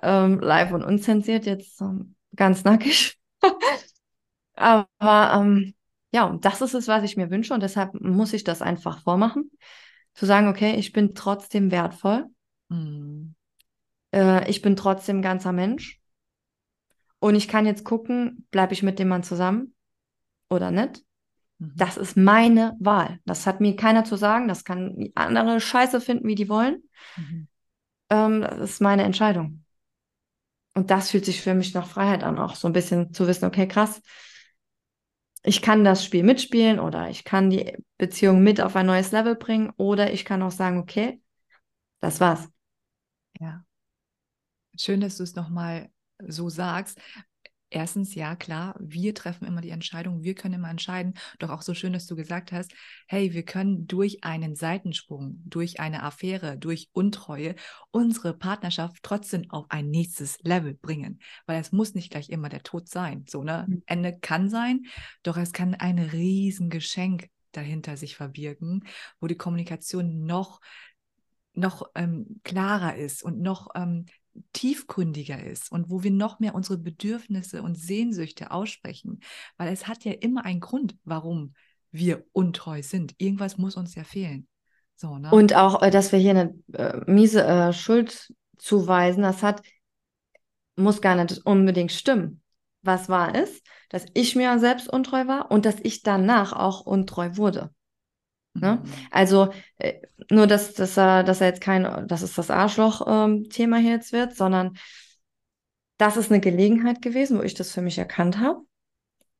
[0.00, 3.18] Ähm, live und unzensiert, jetzt ähm, ganz nackig.
[4.54, 4.88] Aber
[5.34, 5.74] ähm,
[6.10, 9.02] ja, und das ist es, was ich mir wünsche und deshalb muss ich das einfach
[9.02, 9.50] vormachen.
[10.14, 12.24] Zu sagen, okay, ich bin trotzdem wertvoll.
[12.70, 13.34] Mhm.
[14.14, 16.01] Äh, ich bin trotzdem ganzer Mensch.
[17.22, 19.76] Und ich kann jetzt gucken, bleibe ich mit dem Mann zusammen
[20.50, 21.04] oder nicht.
[21.58, 21.72] Mhm.
[21.76, 23.20] Das ist meine Wahl.
[23.24, 24.48] Das hat mir keiner zu sagen.
[24.48, 26.82] Das kann andere Scheiße finden, wie die wollen.
[27.16, 27.46] Mhm.
[28.10, 29.64] Ähm, das ist meine Entscheidung.
[30.74, 33.44] Und das fühlt sich für mich nach Freiheit an, auch so ein bisschen zu wissen,
[33.44, 34.02] okay, krass,
[35.44, 39.36] ich kann das Spiel mitspielen oder ich kann die Beziehung mit auf ein neues Level
[39.36, 41.22] bringen oder ich kann auch sagen, okay,
[42.00, 42.48] das war's.
[43.38, 43.64] Ja.
[44.76, 45.91] Schön, dass du es nochmal
[46.26, 46.98] so sagst.
[47.74, 51.14] erstens, ja, klar, wir treffen immer die Entscheidung, wir können immer entscheiden.
[51.38, 52.72] Doch auch so schön, dass du gesagt hast,
[53.08, 57.54] hey, wir können durch einen Seitensprung, durch eine Affäre, durch Untreue
[57.90, 61.20] unsere Partnerschaft trotzdem auf ein nächstes Level bringen.
[61.46, 63.24] Weil es muss nicht gleich immer der Tod sein.
[63.28, 63.64] So, ne?
[63.66, 63.82] Mhm.
[63.86, 64.82] Ende kann sein,
[65.22, 68.84] doch es kann ein Riesengeschenk dahinter sich verbirgen,
[69.20, 70.60] wo die Kommunikation noch
[71.54, 74.06] noch ähm, klarer ist und noch ähm,
[74.52, 79.20] tiefgründiger ist und wo wir noch mehr unsere Bedürfnisse und Sehnsüchte aussprechen.
[79.56, 81.54] Weil es hat ja immer einen Grund, warum
[81.90, 83.14] wir untreu sind.
[83.18, 84.48] Irgendwas muss uns ja fehlen.
[84.96, 85.30] So, ne?
[85.30, 89.62] Und auch, äh, dass wir hier eine äh, miese äh, Schuld zuweisen, das hat,
[90.76, 92.40] muss gar nicht unbedingt stimmen.
[92.82, 97.36] Was wahr ist, dass ich mir selbst untreu war und dass ich danach auch untreu
[97.36, 97.70] wurde.
[98.54, 98.80] Ne?
[98.82, 98.92] Mhm.
[99.10, 100.00] Also äh,
[100.30, 104.12] nur, dass, dass, er, dass er jetzt kein, dass es das Arschloch-Thema ähm, hier jetzt
[104.12, 104.76] wird, sondern
[105.96, 108.60] das ist eine Gelegenheit gewesen, wo ich das für mich erkannt habe.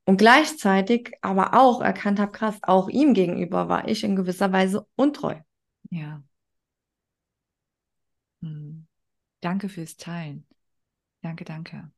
[0.04, 4.86] Und gleichzeitig aber auch erkannt habe, krass, auch ihm gegenüber war ich in gewisser Weise
[4.96, 5.36] untreu.
[5.90, 6.22] Ja.
[8.40, 8.86] Hm.
[9.40, 10.46] Danke fürs Teilen.
[11.20, 11.90] Danke, danke.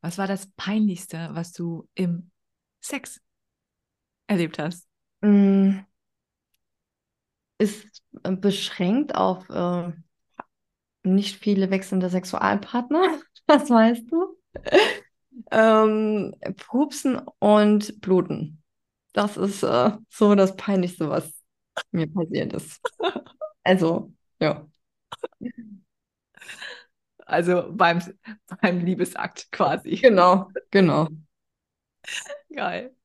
[0.00, 2.30] Was war das Peinlichste, was du im
[2.80, 3.20] Sex
[4.28, 4.85] erlebt hast?
[5.22, 5.84] Mm,
[7.58, 9.92] ist äh, beschränkt auf äh,
[11.04, 14.36] nicht viele wechselnde Sexualpartner, das weißt du.
[15.50, 18.62] ähm, Pupsen und Bluten.
[19.12, 21.32] Das ist äh, so das Peinlichste, was
[21.90, 22.80] mir passiert ist.
[23.64, 24.66] Also, ja.
[27.26, 28.00] Also beim,
[28.62, 29.96] beim Liebesakt quasi.
[29.96, 31.08] Genau, genau.
[32.54, 32.95] Geil.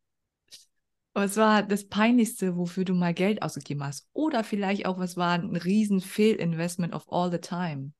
[1.14, 4.08] Was war das Peinlichste, wofür du mal Geld ausgegeben hast?
[4.14, 7.92] Oder vielleicht auch, was war ein riesen Fehlinvestment of all the time?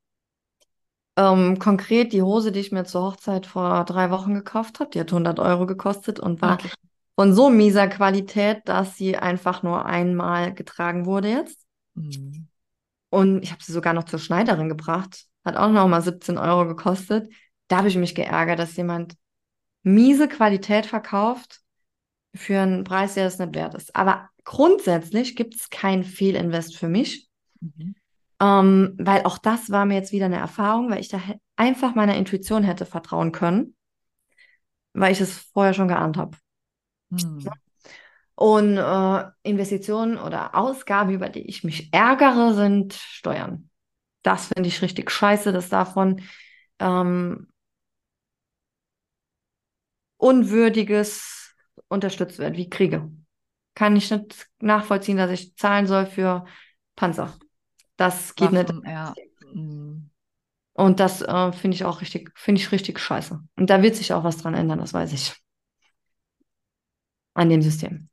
[1.18, 5.00] Ähm, konkret die Hose, die ich mir zur Hochzeit vor drei Wochen gekauft habe, die
[5.00, 6.70] hat 100 Euro gekostet und war okay.
[7.16, 11.66] von so mieser Qualität, dass sie einfach nur einmal getragen wurde jetzt.
[11.96, 12.48] Mhm.
[13.10, 15.26] Und ich habe sie sogar noch zur Schneiderin gebracht.
[15.44, 17.30] Hat auch noch mal 17 Euro gekostet.
[17.68, 19.16] Da habe ich mich geärgert, dass jemand
[19.84, 21.61] miese Qualität verkauft
[22.34, 23.96] für einen Preis, der es nicht wert ist.
[23.96, 27.30] Aber grundsätzlich gibt es kein Fehlinvest für mich.
[27.60, 27.96] Mhm.
[28.42, 31.22] Ähm, weil auch das war mir jetzt wieder eine Erfahrung, weil ich da
[31.56, 33.76] einfach meiner Intuition hätte vertrauen können,
[34.94, 36.38] weil ich es vorher schon geahnt habe.
[37.10, 37.48] Mhm.
[38.34, 43.70] Und äh, Investitionen oder Ausgaben, über die ich mich ärgere, sind Steuern.
[44.24, 46.22] Das finde ich richtig scheiße, dass davon
[46.80, 47.48] ähm,
[50.18, 51.41] unwürdiges
[51.88, 53.12] unterstützt wird, wie Kriege.
[53.76, 56.46] Kann ich nicht nachvollziehen, dass ich zahlen soll für
[56.96, 57.34] Panzer.
[57.96, 58.88] Das geht Waffen, nicht.
[58.88, 59.14] Ja.
[59.54, 60.10] Mhm.
[60.74, 63.42] Und das äh, finde ich auch richtig, finde ich richtig scheiße.
[63.56, 65.34] Und da wird sich auch was dran ändern, das weiß ich.
[67.34, 68.10] An dem System.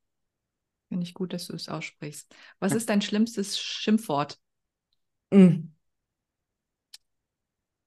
[0.88, 2.34] Finde ich gut, dass du es aussprichst.
[2.60, 2.78] Was ja.
[2.78, 4.38] ist dein schlimmstes Schimpfwort?
[5.30, 5.68] Mm.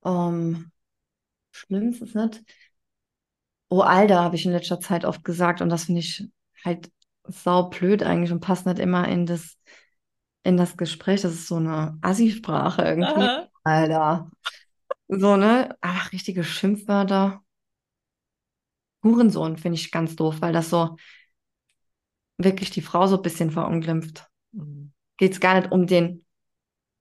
[0.01, 0.71] Um,
[1.51, 2.43] schlimmstes nicht.
[3.72, 6.28] Oh, Alter, habe ich in letzter Zeit oft gesagt und das finde ich
[6.65, 6.91] halt
[7.24, 9.57] saublöd eigentlich und passt nicht immer in das,
[10.43, 11.22] in das Gespräch.
[11.22, 13.05] Das ist so eine Assi-Sprache irgendwie.
[13.05, 13.47] Aha.
[13.63, 14.30] Alter.
[15.07, 15.74] So, ne?
[15.80, 17.41] Ach, richtige Schimpfwörter.
[19.03, 20.97] Hurensohn finde ich ganz doof, weil das so
[22.38, 24.28] wirklich die Frau so ein bisschen verunglimpft.
[24.51, 24.91] Mhm.
[25.15, 26.26] Geht es gar nicht um den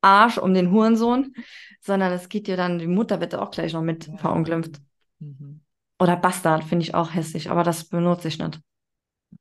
[0.02, 1.34] Arsch, um den Hurensohn,
[1.80, 4.16] sondern es geht dir dann, die Mutter wird auch gleich noch mit ja.
[4.18, 4.80] verunglimpft.
[5.18, 5.59] Mhm.
[6.00, 8.60] Oder Bastard finde ich auch hässlich, aber das benutze ich nicht.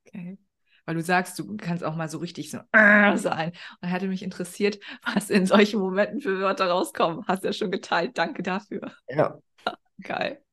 [0.06, 0.38] Okay.
[0.86, 3.54] Weil du sagst, du kannst auch mal so richtig so äh, sein.
[3.80, 7.24] Und hätte mich interessiert, was in solchen Momenten für Wörter rauskommen.
[7.28, 8.18] Hast du ja schon geteilt.
[8.18, 8.92] Danke dafür.
[9.08, 9.40] Ja.
[10.02, 10.44] Geil.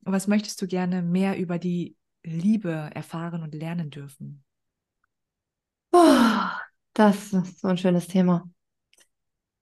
[0.00, 4.42] Was möchtest du gerne mehr über die Liebe erfahren und lernen dürfen?
[5.92, 6.48] Oh,
[6.94, 8.50] das ist so ein schönes Thema.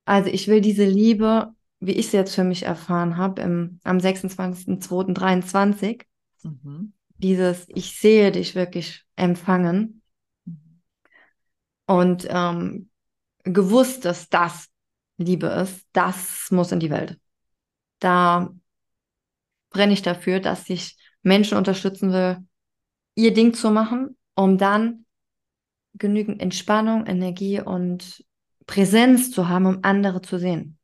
[0.07, 6.05] Also ich will diese Liebe wie ich es jetzt für mich erfahren habe, am 26.02.23,
[6.43, 6.93] mhm.
[7.19, 10.03] dieses Ich sehe dich wirklich empfangen
[10.45, 10.83] mhm.
[11.87, 12.91] und ähm,
[13.45, 14.69] gewusst, dass das
[15.19, 17.19] Liebe ist, das muss in die Welt.
[18.01, 18.53] Da
[19.71, 22.39] brenne ich dafür, dass ich Menschen unterstützen will,
[23.15, 25.05] ihr Ding zu machen, um dann
[25.95, 28.25] genügend Entspannung, Energie und
[28.67, 30.78] Präsenz zu haben, um andere zu sehen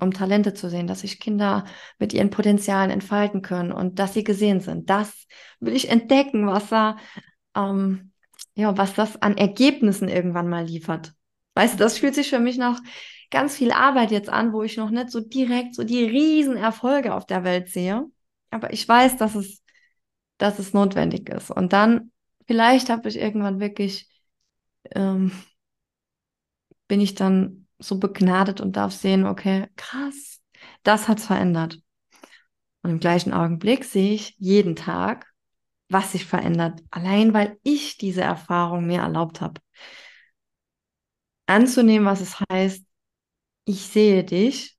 [0.00, 1.64] um Talente zu sehen, dass sich Kinder
[1.98, 4.90] mit ihren Potenzialen entfalten können und dass sie gesehen sind.
[4.90, 5.26] Das
[5.58, 6.96] will ich entdecken, was da,
[7.54, 8.12] ähm,
[8.54, 11.14] ja, was das an Ergebnissen irgendwann mal liefert.
[11.54, 12.80] Weißt du, das fühlt sich für mich nach
[13.30, 17.26] ganz viel Arbeit jetzt an, wo ich noch nicht so direkt so die Riesenerfolge auf
[17.26, 18.04] der Welt sehe.
[18.50, 19.62] aber ich weiß, dass es,
[20.38, 21.50] dass es notwendig ist.
[21.50, 22.12] Und dann,
[22.46, 24.08] vielleicht habe ich irgendwann wirklich,
[24.92, 25.32] ähm,
[26.88, 30.40] bin ich dann so begnadet und darf sehen, okay, krass,
[30.82, 31.80] das hat es verändert.
[32.82, 35.26] Und im gleichen Augenblick sehe ich jeden Tag,
[35.88, 39.60] was sich verändert, allein weil ich diese Erfahrung mir erlaubt habe.
[41.46, 42.84] Anzunehmen, was es heißt,
[43.64, 44.78] ich sehe dich,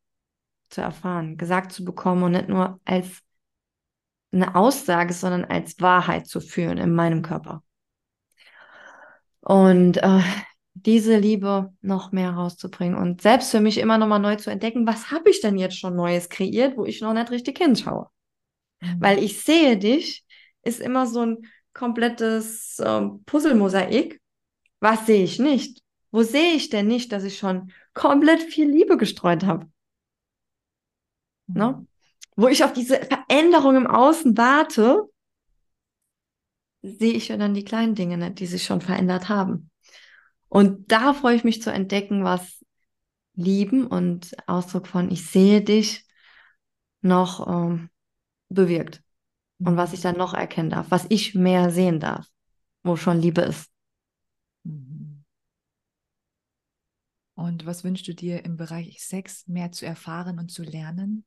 [0.69, 3.21] zu erfahren, gesagt zu bekommen und nicht nur als
[4.31, 7.63] eine Aussage, sondern als Wahrheit zu führen in meinem Körper.
[9.41, 10.21] Und äh,
[10.73, 14.87] diese Liebe noch mehr rauszubringen und selbst für mich immer noch mal neu zu entdecken,
[14.87, 18.07] was habe ich denn jetzt schon Neues kreiert, wo ich noch nicht richtig hinschaue.
[18.81, 18.95] Mhm.
[18.99, 20.25] Weil ich sehe dich,
[20.63, 21.37] ist immer so ein
[21.73, 24.21] komplettes äh, Puzzlemosaik.
[24.79, 25.81] Was sehe ich nicht?
[26.11, 29.65] Wo sehe ich denn nicht, dass ich schon komplett viel Liebe gestreut habe?
[31.47, 31.55] Mhm.
[31.55, 31.87] Ne?
[32.35, 35.03] Wo ich auf diese Veränderung im Außen warte,
[36.81, 39.70] sehe ich ja dann die kleinen Dinge nicht, die sich schon verändert haben.
[40.51, 42.65] Und da freue ich mich zu entdecken, was
[43.35, 46.05] Lieben und Ausdruck von ich sehe dich
[46.99, 47.89] noch ähm,
[48.49, 49.01] bewirkt.
[49.59, 52.27] Und was ich dann noch erkennen darf, was ich mehr sehen darf,
[52.83, 53.71] wo schon Liebe ist.
[54.63, 55.23] Mhm.
[57.35, 61.23] Und was wünschst du dir im Bereich Sex mehr zu erfahren und zu lernen?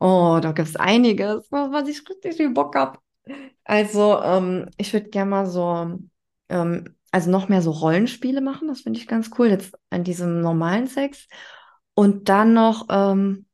[0.00, 2.98] Oh, da gibt es einiges, was ich richtig viel Bock habe.
[3.62, 6.00] Also, ähm, ich würde gerne mal so,
[6.48, 10.40] ähm, also noch mehr so Rollenspiele machen, das finde ich ganz cool, jetzt an diesem
[10.40, 11.26] normalen Sex.
[11.94, 13.46] Und dann noch ähm,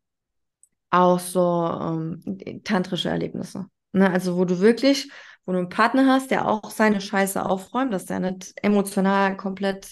[0.91, 1.41] auch so
[1.81, 3.67] ähm, tantrische Erlebnisse.
[3.93, 4.11] Ne?
[4.11, 5.11] Also, wo du wirklich,
[5.45, 9.89] wo du einen Partner hast, der auch seine Scheiße aufräumt, dass der nicht emotional komplett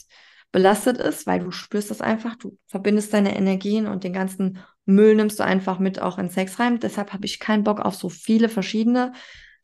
[0.52, 5.14] belastet ist, weil du spürst das einfach, du verbindest deine Energien und den ganzen Müll
[5.14, 6.78] nimmst du einfach mit auch in Sex rein.
[6.78, 9.12] Deshalb habe ich keinen Bock auf so viele verschiedene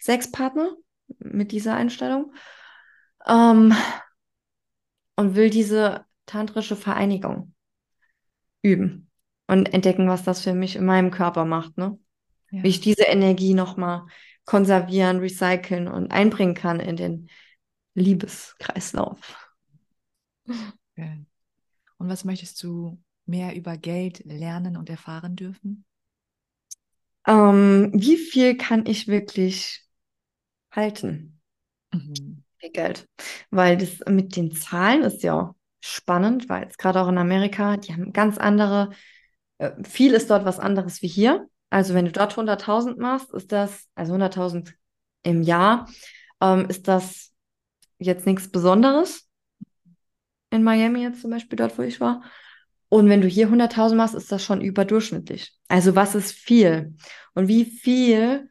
[0.01, 0.75] Sexpartner
[1.19, 2.33] mit dieser Einstellung.
[3.29, 3.75] Ähm,
[5.17, 7.55] und will diese tantrische Vereinigung
[8.63, 9.11] üben
[9.47, 11.99] und entdecken, was das für mich in meinem Körper macht, ne?
[12.51, 12.63] Ja.
[12.63, 14.07] Wie ich diese Energie nochmal
[14.45, 17.29] konservieren, recyceln und einbringen kann in den
[17.95, 19.49] Liebeskreislauf.
[21.99, 25.85] Und was möchtest du mehr über Geld lernen und erfahren dürfen?
[27.27, 29.85] Ähm, wie viel kann ich wirklich
[30.71, 31.41] halten?
[31.93, 32.45] Mhm.
[32.72, 33.09] Geld.
[33.51, 37.93] Weil das mit den Zahlen ist ja spannend, weil jetzt gerade auch in Amerika, die
[37.93, 38.90] haben ganz andere,
[39.59, 41.48] äh, viel ist dort was anderes wie hier.
[41.70, 44.72] Also wenn du dort 100.000 machst, ist das, also 100.000
[45.22, 45.89] im Jahr,
[46.40, 47.32] ähm, ist das
[47.98, 49.28] jetzt nichts Besonderes.
[50.51, 52.22] In Miami jetzt zum Beispiel, dort wo ich war.
[52.89, 55.52] Und wenn du hier 100.000 machst, ist das schon überdurchschnittlich.
[55.68, 56.97] Also was ist viel?
[57.35, 58.48] Und wie viel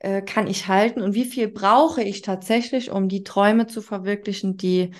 [0.00, 4.56] äh, kann ich halten und wie viel brauche ich tatsächlich, um die Träume zu verwirklichen,
[4.56, 4.94] die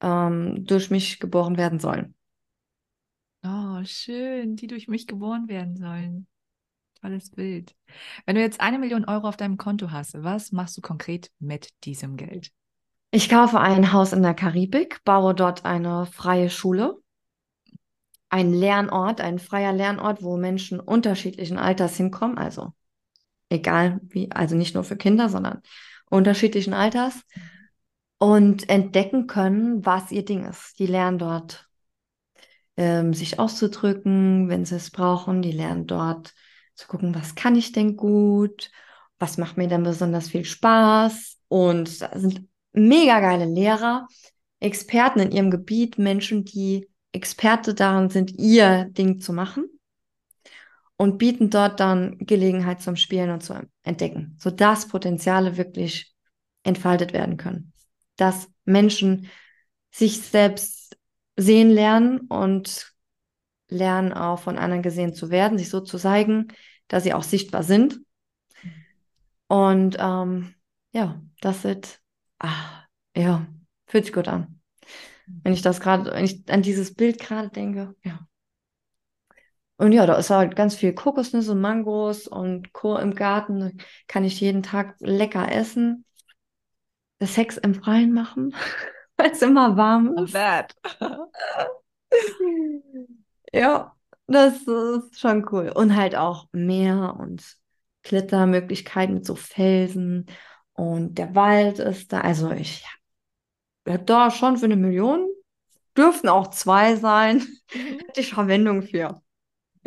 [0.00, 2.14] ähm, durch mich geboren werden sollen?
[3.44, 6.26] Oh, schön, die durch mich geboren werden sollen.
[7.00, 7.76] Tolles Bild.
[8.26, 11.70] Wenn du jetzt eine Million Euro auf deinem Konto hast, was machst du konkret mit
[11.84, 12.50] diesem Geld?
[13.10, 17.00] Ich kaufe ein Haus in der Karibik, baue dort eine freie Schule
[18.30, 22.72] ein Lernort, ein freier Lernort, wo Menschen unterschiedlichen Alters hinkommen, also
[23.48, 25.62] egal wie, also nicht nur für Kinder, sondern
[26.10, 27.22] unterschiedlichen Alters
[28.18, 30.78] und entdecken können, was ihr Ding ist.
[30.78, 31.68] Die lernen dort
[32.76, 35.42] ähm, sich auszudrücken, wenn sie es brauchen.
[35.42, 36.34] Die lernen dort
[36.74, 38.70] zu gucken, was kann ich denn gut,
[39.18, 41.38] was macht mir denn besonders viel Spaß.
[41.48, 44.06] Und da sind mega geile Lehrer,
[44.60, 49.77] Experten in ihrem Gebiet, Menschen, die Experte darin sind, ihr Ding zu machen
[50.98, 53.54] und bieten dort dann Gelegenheit zum Spielen und zu
[53.84, 56.12] entdecken, sodass Potenziale wirklich
[56.64, 57.72] entfaltet werden können.
[58.16, 59.28] Dass Menschen
[59.92, 60.98] sich selbst
[61.36, 62.92] sehen lernen und
[63.68, 66.48] lernen auch von anderen gesehen zu werden, sich so zu zeigen,
[66.88, 68.00] dass sie auch sichtbar sind.
[69.46, 70.54] Und ähm,
[70.92, 72.00] ja, das wird,
[72.40, 72.82] ah,
[73.16, 73.46] ja,
[73.86, 74.60] fühlt sich gut an.
[75.44, 78.27] Wenn ich das gerade, wenn ich an dieses Bild gerade denke, ja.
[79.78, 82.96] Und ja, da ist halt ganz viel Kokosnüsse, Mangos und Co.
[82.96, 83.78] im Garten.
[84.08, 86.04] Kann ich jeden Tag lecker essen.
[87.20, 88.54] Das Sex im Freien machen,
[89.16, 90.32] weil es immer warm ist.
[90.32, 90.74] Bad.
[93.52, 93.96] ja,
[94.26, 95.72] das ist schon cool.
[95.74, 97.56] Und halt auch Meer und
[98.02, 100.26] Klettermöglichkeiten mit so Felsen.
[100.72, 102.20] Und der Wald ist da.
[102.20, 102.84] Also ich
[103.84, 105.28] da schon für eine Million.
[105.96, 107.46] Dürften auch zwei sein.
[107.72, 107.98] Mhm.
[108.06, 109.22] Hätte ich Verwendung für.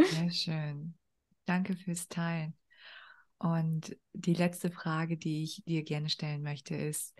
[0.03, 0.93] Sehr schön.
[1.45, 2.55] Danke fürs Teilen.
[3.37, 7.13] Und die letzte Frage, die ich dir gerne stellen möchte, ist,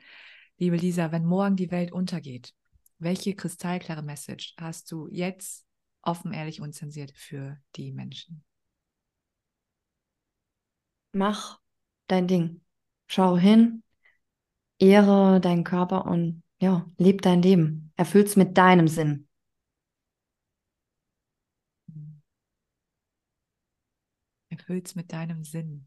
[0.58, 2.54] liebe Lisa, wenn morgen die Welt untergeht,
[3.00, 5.66] welche kristallklare Message hast du jetzt
[6.04, 8.44] offen, ehrlich, unzensiert für die Menschen?
[11.14, 11.60] Mach
[12.08, 12.62] dein Ding.
[13.08, 13.84] Schau hin,
[14.78, 17.92] ehre deinen Körper und ja, leb dein Leben.
[17.96, 19.28] Erfüll's mit deinem Sinn.
[24.72, 25.86] Erfüll's mit deinem Sinn.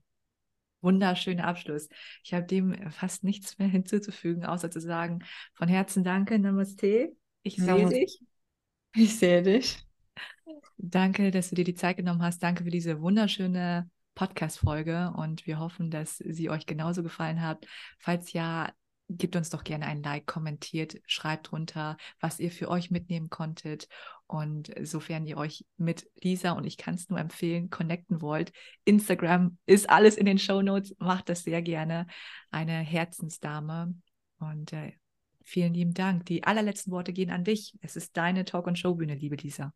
[0.82, 1.88] Wunderschöner Abschluss.
[2.22, 5.24] Ich habe dem fast nichts mehr hinzuzufügen, außer zu sagen,
[5.54, 7.16] von Herzen danke, Namaste.
[7.42, 8.20] Ich sehe dich.
[8.94, 9.82] Ich sehe dich.
[10.76, 12.42] Danke, dass du dir die Zeit genommen hast.
[12.42, 17.66] Danke für diese wunderschöne Podcast-Folge und wir hoffen, dass sie euch genauso gefallen hat.
[17.98, 18.70] Falls ja,
[19.08, 23.88] gebt uns doch gerne ein Like, kommentiert, schreibt drunter, was ihr für euch mitnehmen konntet.
[24.26, 28.52] Und sofern ihr euch mit Lisa und ich kann es nur empfehlen, connecten wollt,
[28.84, 30.94] Instagram ist alles in den Show Notes.
[30.98, 32.06] Macht das sehr gerne.
[32.50, 33.94] Eine Herzensdame.
[34.38, 34.92] Und äh,
[35.42, 36.24] vielen lieben Dank.
[36.26, 37.76] Die allerletzten Worte gehen an dich.
[37.80, 39.72] Es ist deine Talk- und Showbühne, liebe Lisa.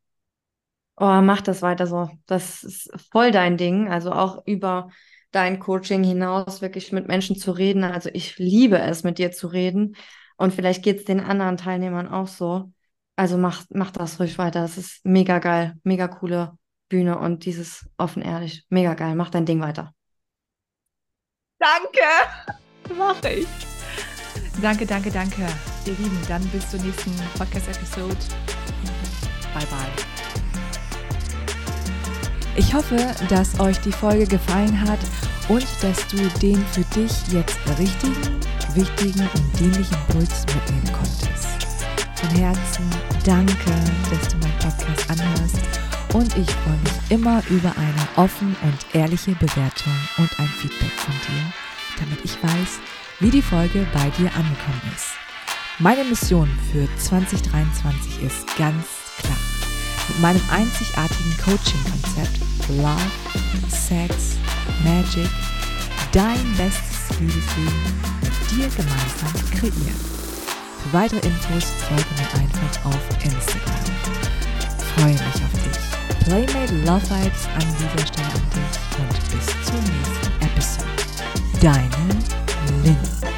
[0.97, 2.11] Oh, mach das weiter so.
[2.27, 3.89] Das ist voll dein Ding.
[3.89, 4.91] Also auch über
[5.31, 7.85] dein Coaching hinaus wirklich mit Menschen zu reden.
[7.85, 9.97] Also ich liebe es, mit dir zu reden.
[10.37, 12.73] Und vielleicht geht es den anderen Teilnehmern auch so.
[13.17, 14.61] Also mach, mach das ruhig weiter.
[14.63, 15.75] Das ist mega geil.
[15.83, 16.57] Mega coole
[16.89, 18.65] Bühne und dieses offen ehrlich.
[18.69, 19.15] Mega geil.
[19.15, 19.93] Mach dein Ding weiter.
[21.59, 22.97] Danke.
[22.97, 23.49] Mache ich.
[24.63, 25.47] Danke, danke, danke.
[25.87, 28.17] Ihr Lieben, dann bis zur nächsten Podcast-Episode.
[29.55, 30.18] Bye, bye.
[32.59, 32.97] Ich hoffe,
[33.29, 34.99] dass euch die Folge gefallen hat
[35.49, 38.41] und dass du den für dich jetzt richtigen,
[38.75, 41.47] wichtigen und dienlichen Impuls mitnehmen konntest.
[42.17, 42.91] Von Herzen
[43.25, 43.71] danke,
[44.11, 45.61] dass du meinen Podcast anhörst
[46.15, 51.15] und ich freue mich immer über eine offen und ehrliche Bewertung und ein Feedback von
[51.15, 51.53] dir,
[52.01, 52.81] damit ich weiß,
[53.21, 55.13] wie die Folge bei dir angekommen ist.
[55.79, 58.85] Meine Mission für 2023 ist ganz
[59.23, 59.58] klar.
[60.09, 63.11] Mit meinem einzigartigen Coaching-Konzept Love,
[63.69, 64.37] Sex,
[64.85, 65.29] Magic
[66.13, 67.83] dein bestes Liebesleben
[68.23, 70.01] mit dir gemeinsam kreieren.
[70.83, 73.85] Für weitere Infos folge mir einfach auf Instagram.
[74.97, 76.25] Freue mich auf dich.
[76.25, 80.89] Playmate Love Vibes an dieser Stelle an dich und bis zur nächsten Episode.
[81.61, 81.89] Deine
[82.85, 83.38] Lynn.